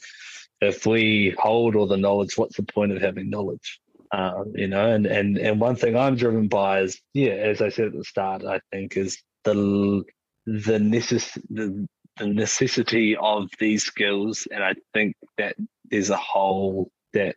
if 0.61 0.85
we 0.85 1.35
hold 1.39 1.75
all 1.75 1.87
the 1.87 1.97
knowledge, 1.97 2.37
what's 2.37 2.57
the 2.57 2.65
point 2.65 2.93
of 2.93 3.01
having 3.01 3.31
knowledge? 3.31 3.81
Um, 4.13 4.53
you 4.55 4.69
know, 4.69 4.93
and 4.93 5.07
and 5.07 5.39
and 5.39 5.59
one 5.59 5.77
thing 5.77 5.97
I'm 5.97 6.17
driven 6.17 6.49
by 6.49 6.81
is 6.81 7.01
yeah, 7.15 7.33
as 7.33 7.63
I 7.63 7.71
said 7.71 7.87
at 7.87 7.93
the 7.95 8.05
start, 8.05 8.45
I 8.45 8.61
think 8.71 8.99
is 8.99 9.23
the 9.45 10.05
the 10.45 10.79
necess- 10.79 11.41
the 11.49 11.87
the 12.19 12.27
necessity 12.27 13.17
of 13.17 13.49
these 13.59 13.85
skills, 13.85 14.47
and 14.51 14.63
I 14.63 14.75
think 14.93 15.17
that 15.39 15.57
there's 15.91 16.11
a 16.11 16.17
hole 16.17 16.91
that 17.13 17.37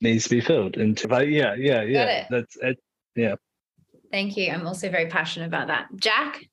needs 0.00 0.24
to 0.24 0.30
be 0.30 0.40
filled 0.40 0.76
into. 0.76 1.08
But 1.08 1.28
yeah, 1.28 1.54
yeah, 1.54 1.82
yeah. 1.82 2.26
That's 2.30 2.56
it. 2.60 2.78
Yeah. 3.14 3.36
Thank 4.10 4.36
you. 4.36 4.50
I'm 4.50 4.66
also 4.66 4.88
very 4.90 5.06
passionate 5.06 5.46
about 5.46 5.68
that. 5.68 5.88
Jack. 5.96 6.46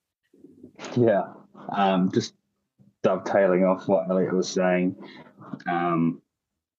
Yeah. 0.97 1.23
Um, 1.69 2.11
just 2.11 2.33
dovetailing 3.03 3.63
off 3.65 3.87
what 3.87 4.09
Eliot 4.09 4.33
was 4.33 4.49
saying. 4.49 4.95
Um, 5.67 6.21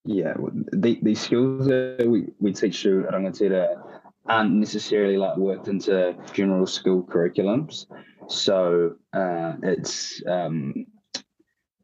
yeah, 0.05 0.35
the, 0.73 0.99
these 1.03 1.21
skills 1.21 1.67
that 1.67 2.05
we, 2.07 2.27
we 2.41 2.53
teach 2.53 2.85
you 2.85 3.07
at 3.07 3.15
Rangatira 3.15 3.81
aren't 4.27 4.53
necessarily 4.53 5.17
like 5.17 5.37
worked 5.37 5.69
into 5.69 6.15
general 6.33 6.67
school 6.67 7.03
curriculums. 7.03 7.87
So 8.29 8.97
uh, 9.13 9.55
it's, 9.63 10.23
um, 10.27 10.87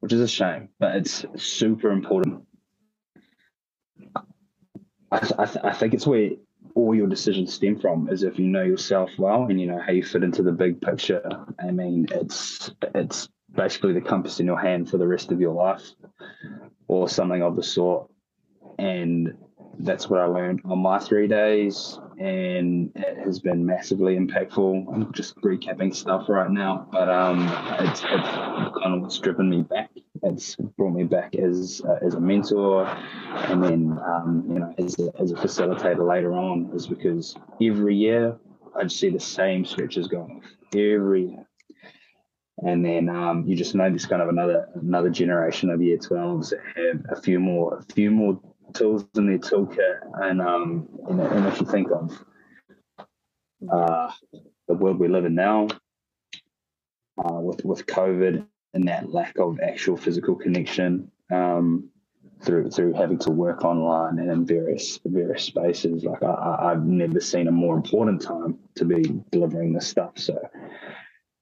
which 0.01 0.13
is 0.13 0.21
a 0.21 0.29
shame, 0.29 0.71
but 0.79 0.97
it's 0.97 1.25
super 1.37 1.91
important. 1.91 2.43
I, 5.13 5.17
I, 5.39 5.47
th- 5.47 5.65
I 5.65 5.73
think 5.73 5.95
it's 5.95 6.07
where 6.07 6.31
all 6.75 6.95
your 6.95 7.07
decisions 7.07 7.53
stem 7.53 7.79
from 7.79 8.09
is 8.09 8.23
if 8.23 8.39
you 8.39 8.47
know 8.47 8.63
yourself 8.63 9.11
well 9.19 9.45
and 9.45 9.61
you 9.61 9.67
know 9.67 9.81
how 9.81 9.93
you 9.93 10.03
fit 10.03 10.23
into 10.23 10.43
the 10.43 10.53
big 10.53 10.81
picture. 10.81 11.23
I 11.59 11.71
mean, 11.71 12.07
it's 12.13 12.71
it's 12.95 13.29
basically 13.53 13.93
the 13.93 14.01
compass 14.01 14.41
in 14.41 14.47
your 14.47 14.61
hand 14.61 14.89
for 14.89 14.99
the 14.99 15.07
rest 15.07 15.33
of 15.33 15.41
your 15.41 15.55
life, 15.55 15.83
or 16.89 17.09
something 17.09 17.43
of 17.43 17.57
the 17.57 17.63
sort. 17.63 18.11
And 18.79 19.37
that's 19.79 20.09
what 20.09 20.21
I 20.21 20.27
learned 20.27 20.63
on 20.65 20.79
my 20.79 20.99
three 20.99 21.27
days 21.27 21.99
and 22.21 22.93
it 22.97 23.17
has 23.25 23.39
been 23.39 23.65
massively 23.65 24.15
impactful. 24.15 24.93
I'm 24.93 25.11
just 25.15 25.37
recapping 25.37 25.95
stuff 25.95 26.29
right 26.29 26.51
now, 26.51 26.87
but 26.93 27.09
um, 27.09 27.49
it's, 27.81 28.03
it's 28.03 28.29
kind 28.29 28.95
of 28.95 29.01
what's 29.01 29.19
driven 29.19 29.49
me 29.49 29.63
back. 29.63 29.91
It's 30.23 30.55
brought 30.55 30.93
me 30.93 31.05
back 31.05 31.35
as 31.35 31.81
uh, 31.83 31.97
as 32.05 32.15
a 32.15 32.21
mentor, 32.21 32.87
and 32.87 33.65
then 33.65 33.99
um, 34.05 34.45
you 34.47 34.59
know 34.59 34.75
as 34.77 34.99
a, 34.99 35.11
as 35.19 35.33
a 35.33 35.35
facilitator 35.35 36.07
later 36.07 36.35
on 36.35 36.71
is 36.75 36.87
because 36.87 37.35
every 37.63 37.97
year 37.97 38.37
I 38.79 38.83
just 38.83 39.01
see 39.01 39.09
the 39.09 39.19
same 39.19 39.65
stretches 39.65 40.07
going 40.07 40.43
off 40.43 40.51
every 40.75 41.29
year. 41.29 41.47
And 42.63 42.85
then 42.85 43.09
um, 43.09 43.45
you 43.47 43.57
just 43.57 43.75
know 43.75 43.89
there's 43.89 44.05
kind 44.05 44.21
of 44.21 44.29
another 44.29 44.69
another 44.75 45.09
generation 45.09 45.71
of 45.71 45.81
year 45.81 45.97
12s 45.97 46.51
that 46.51 46.61
have 46.77 47.19
a 47.19 47.23
few 47.23 47.41
more 47.41 47.79
a 47.79 47.95
few 47.95 48.11
more 48.11 48.39
tools 48.73 49.05
in 49.17 49.27
their 49.27 49.39
toolkit. 49.39 50.01
And 50.15 50.41
um, 50.41 50.89
and, 51.09 51.21
and 51.21 51.47
if 51.47 51.61
you 51.61 51.67
think 51.67 51.89
of 51.91 52.25
uh, 53.73 54.11
the 54.69 54.75
world 54.75 54.99
we 54.99 55.09
live 55.09 55.25
in 55.25 55.35
now, 55.35 55.69
uh, 57.19 57.41
with 57.41 57.65
with 57.65 57.87
COVID 57.87 58.47
and 58.75 58.89
that 58.89 59.13
lack 59.13 59.39
of 59.39 59.61
actual 59.61 59.97
physical 59.97 60.35
connection, 60.35 61.11
um, 61.33 61.91
through 62.43 62.71
through 62.71 62.95
having 62.95 63.19
to 63.19 63.31
work 63.31 63.65
online 63.65 64.19
and 64.19 64.31
in 64.31 64.47
various 64.47 64.99
various 65.05 65.45
spaces, 65.45 66.05
like 66.05 66.23
I, 66.23 66.71
I've 66.71 66.85
never 66.85 67.21
seen 67.21 67.49
a 67.49 67.53
more 67.53 67.77
important 67.77 68.23
time 68.23 68.59
to 68.77 68.85
be 68.85 69.23
delivering 69.31 69.73
this 69.73 69.89
stuff. 69.89 70.13
So. 70.17 70.39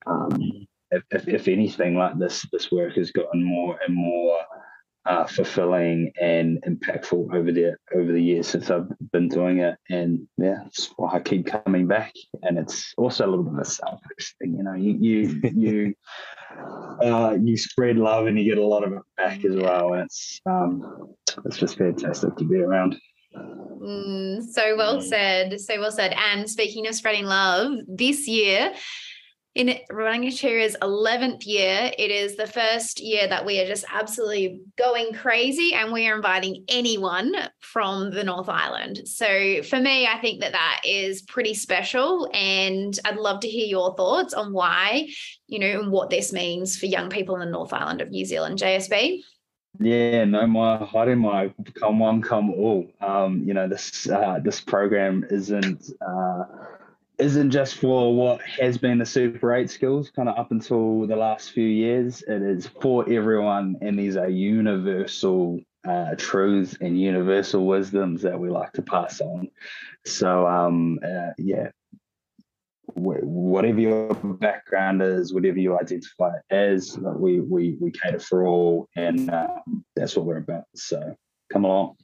Um, 0.06 0.66
if, 0.90 1.02
if, 1.10 1.28
if 1.28 1.48
anything 1.48 1.96
like 1.96 2.18
this, 2.18 2.46
this 2.50 2.72
work 2.72 2.94
has 2.94 3.10
gotten 3.10 3.44
more 3.44 3.78
and 3.86 3.94
more 3.94 4.38
uh, 5.06 5.26
fulfilling 5.26 6.12
and 6.20 6.62
impactful 6.66 7.34
over 7.34 7.50
the 7.52 7.76
over 7.94 8.12
the 8.12 8.22
years 8.22 8.46
since 8.46 8.70
I've 8.70 8.88
been 9.12 9.28
doing 9.28 9.58
it, 9.60 9.76
and 9.88 10.26
yeah, 10.36 10.64
it's 10.66 10.90
why 10.96 11.14
I 11.14 11.20
keep 11.20 11.46
coming 11.46 11.86
back. 11.86 12.12
And 12.42 12.58
it's 12.58 12.92
also 12.98 13.26
a 13.26 13.28
little 13.28 13.44
bit 13.44 13.54
of 13.54 13.60
a 13.60 13.64
selfish 13.64 14.34
thing, 14.38 14.56
you 14.56 14.62
know. 14.62 14.74
You 14.74 14.96
you 15.00 15.40
you 15.54 15.94
uh, 17.02 17.36
you 17.40 17.56
spread 17.56 17.96
love 17.96 18.26
and 18.26 18.38
you 18.38 18.44
get 18.44 18.58
a 18.58 18.66
lot 18.66 18.84
of 18.84 18.92
it 18.92 19.02
back 19.16 19.44
as 19.44 19.56
well, 19.56 19.94
and 19.94 20.04
it's 20.04 20.40
um, 20.46 21.14
it's 21.44 21.56
just 21.56 21.78
fantastic 21.78 22.36
to 22.36 22.44
be 22.44 22.56
around. 22.56 22.96
Mm, 23.34 24.42
so 24.42 24.76
well 24.76 25.00
said, 25.00 25.60
so 25.60 25.78
well 25.78 25.92
said. 25.92 26.14
And 26.32 26.48
speaking 26.48 26.86
of 26.86 26.94
spreading 26.94 27.26
love, 27.26 27.78
this 27.86 28.26
year 28.26 28.74
in 29.58 29.76
Rangatira's 29.90 30.76
11th 30.82 31.44
year. 31.44 31.90
It 31.98 32.12
is 32.12 32.36
the 32.36 32.46
first 32.46 33.00
year 33.00 33.26
that 33.26 33.44
we 33.44 33.60
are 33.60 33.66
just 33.66 33.84
absolutely 33.92 34.60
going 34.76 35.12
crazy 35.12 35.74
and 35.74 35.92
we 35.92 36.06
are 36.06 36.14
inviting 36.14 36.64
anyone 36.68 37.34
from 37.58 38.12
the 38.12 38.22
North 38.22 38.48
Island. 38.48 39.00
So 39.06 39.64
for 39.64 39.80
me, 39.80 40.06
I 40.06 40.18
think 40.20 40.42
that 40.42 40.52
that 40.52 40.82
is 40.84 41.22
pretty 41.22 41.54
special. 41.54 42.30
And 42.32 42.96
I'd 43.04 43.16
love 43.16 43.40
to 43.40 43.48
hear 43.48 43.66
your 43.66 43.96
thoughts 43.96 44.32
on 44.32 44.52
why, 44.52 45.08
you 45.48 45.58
know, 45.58 45.80
and 45.80 45.90
what 45.90 46.08
this 46.08 46.32
means 46.32 46.76
for 46.76 46.86
young 46.86 47.10
people 47.10 47.34
in 47.34 47.40
the 47.40 47.50
North 47.50 47.72
Island 47.72 48.00
of 48.00 48.10
New 48.10 48.24
Zealand. 48.24 48.60
JSB? 48.60 49.22
Yeah, 49.80 50.24
no, 50.24 50.46
my 50.46 50.78
haere 50.84 51.16
mai, 51.16 51.52
come 51.74 51.98
one, 51.98 52.22
come 52.22 52.50
all. 52.50 52.86
Um, 53.00 53.42
you 53.44 53.54
know, 53.54 53.68
this 53.68 54.08
uh, 54.08 54.40
this 54.42 54.60
program 54.60 55.24
isn't 55.30 55.92
uh, 56.00 56.44
isn't 57.18 57.50
just 57.50 57.76
for 57.76 58.14
what 58.14 58.40
has 58.42 58.78
been 58.78 58.98
the 58.98 59.06
Super 59.06 59.52
8 59.52 59.68
schools 59.68 60.10
kind 60.10 60.28
of 60.28 60.38
up 60.38 60.52
until 60.52 61.06
the 61.06 61.16
last 61.16 61.50
few 61.50 61.66
years. 61.66 62.22
It 62.22 62.42
is 62.42 62.66
for 62.66 63.08
everyone, 63.10 63.76
and 63.80 63.98
these 63.98 64.16
are 64.16 64.28
universal 64.28 65.60
uh, 65.86 66.14
truths 66.16 66.76
and 66.80 67.00
universal 67.00 67.66
wisdoms 67.66 68.22
that 68.22 68.38
we 68.38 68.50
like 68.50 68.72
to 68.74 68.82
pass 68.82 69.20
on. 69.20 69.48
So, 70.04 70.46
um, 70.46 71.00
uh, 71.04 71.30
yeah, 71.38 71.70
whatever 72.94 73.80
your 73.80 74.14
background 74.14 75.02
is, 75.02 75.34
whatever 75.34 75.58
you 75.58 75.78
identify 75.78 76.32
as, 76.50 76.96
we 76.98 77.40
we 77.40 77.76
we 77.80 77.90
cater 77.90 78.20
for 78.20 78.46
all, 78.46 78.88
and 78.96 79.30
um, 79.30 79.84
that's 79.96 80.16
what 80.16 80.24
we're 80.24 80.38
about. 80.38 80.64
So, 80.74 81.16
come 81.52 81.64
along. 81.64 81.96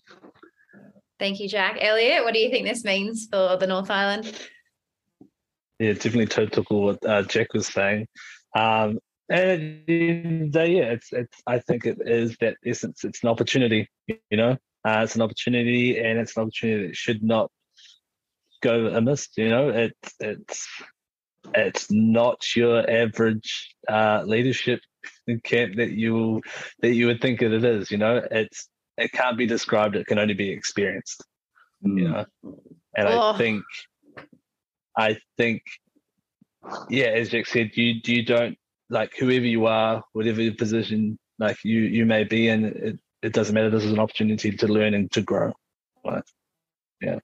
Thank 1.21 1.39
you, 1.39 1.49
Jack. 1.49 1.79
Eliot, 1.81 2.25
what 2.25 2.35
do 2.35 2.41
you 2.41 2.51
think 2.51 2.67
this 2.67 2.85
means 2.85 3.29
for 3.31 3.57
the 3.57 3.67
North 3.67 3.91
Island? 3.91 4.37
Yeah, 5.79 5.93
definitely 5.93 6.27
total 6.27 6.65
what 6.69 7.05
uh, 7.07 7.23
Jack 7.23 7.53
was 7.53 7.67
saying. 7.67 8.07
Um, 8.57 8.99
and 9.29 10.55
uh, 10.55 10.63
yeah, 10.63 10.93
it's 10.93 11.13
it's. 11.13 11.37
I 11.47 11.59
think 11.59 11.87
it 11.87 11.99
is 12.01 12.37
that 12.41 12.57
essence. 12.65 13.05
It's 13.05 13.23
an 13.23 13.31
opportunity, 13.31 13.89
you 14.07 14.37
know. 14.37 14.57
Uh, 14.87 15.01
it's 15.03 15.15
an 15.15 15.23
opportunity, 15.23 15.99
and 15.99 16.19
it's 16.19 16.37
an 16.37 16.43
opportunity 16.43 16.89
that 16.89 16.97
should 16.97 17.23
not 17.23 17.51
go 18.63 18.87
amiss. 18.87 19.29
You 19.37 19.49
know, 19.49 19.69
it's 19.71 20.15
it's 20.21 20.69
it's 21.55 21.91
not 21.91 22.55
your 22.55 22.89
average 22.89 23.75
uh, 23.89 24.23
leadership 24.27 24.81
camp 25.43 25.77
that 25.77 25.91
you 25.91 26.43
that 26.81 26.95
you 26.95 27.07
would 27.07 27.21
think 27.21 27.41
that 27.41 27.53
it 27.53 27.65
is. 27.65 27.91
You 27.91 27.99
know, 27.99 28.23
it's 28.31 28.69
it 28.99 29.13
can't 29.13 29.39
be 29.39 29.47
described. 29.47 29.97
It 29.97 30.07
can 30.07 30.19
only 30.19 30.35
be 30.35 30.51
experienced. 30.51 31.25
Mm. 31.85 31.99
You 31.99 32.09
know, 32.09 32.25
and 32.97 33.09
oh. 33.09 33.33
I 33.33 33.39
think 33.39 33.65
I 34.97 35.19
think, 35.37 35.63
yeah, 36.89 37.07
as 37.07 37.31
Jack 37.31 37.47
said, 37.47 37.71
you 37.75 38.01
you 38.05 38.25
don't 38.25 38.57
like 38.91 39.13
whoever 39.19 39.47
you 39.47 39.67
are, 39.67 40.03
whatever 40.13 40.51
position 40.53 41.19
like 41.39 41.57
you 41.65 41.81
you 41.81 42.07
may 42.07 42.25
be 42.25 42.49
in, 42.49 42.65
it, 42.65 43.01
it 43.23 43.33
doesn't 43.33 43.55
matter. 43.55 43.71
This 43.71 43.85
is 43.85 43.93
an 43.93 43.99
opportunity 43.99 44.53
to 44.53 44.67
learn 44.69 44.95
and 44.95 45.11
to 45.13 45.23
grow. 45.23 45.53
Right? 46.05 46.23
Yeah. 47.01 47.19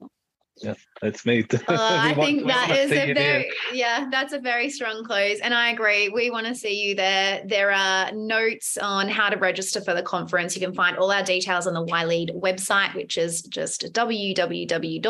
Yeah, 0.60 0.74
that's 1.00 1.24
me. 1.24 1.44
Uh, 1.50 1.58
I 1.68 2.12
think 2.14 2.46
that 2.46 2.70
is 2.70 2.92
a 2.92 3.14
very 3.14 3.50
yeah, 3.72 4.08
that's 4.10 4.34
a 4.34 4.38
very 4.38 4.68
strong 4.68 5.04
close, 5.04 5.40
and 5.40 5.54
I 5.54 5.70
agree. 5.70 6.10
We 6.10 6.30
want 6.30 6.46
to 6.48 6.54
see 6.54 6.82
you 6.82 6.94
there. 6.94 7.42
There 7.46 7.72
are 7.72 8.12
notes 8.12 8.76
on 8.76 9.08
how 9.08 9.30
to 9.30 9.38
register 9.38 9.80
for 9.80 9.94
the 9.94 10.02
conference. 10.02 10.54
You 10.54 10.60
can 10.60 10.74
find 10.74 10.98
all 10.98 11.10
our 11.10 11.22
details 11.22 11.66
on 11.66 11.72
the 11.72 11.84
YLead 11.86 12.38
website, 12.38 12.94
which 12.94 13.16
is 13.16 13.40
just 13.42 13.90
www.ylead, 13.92 15.06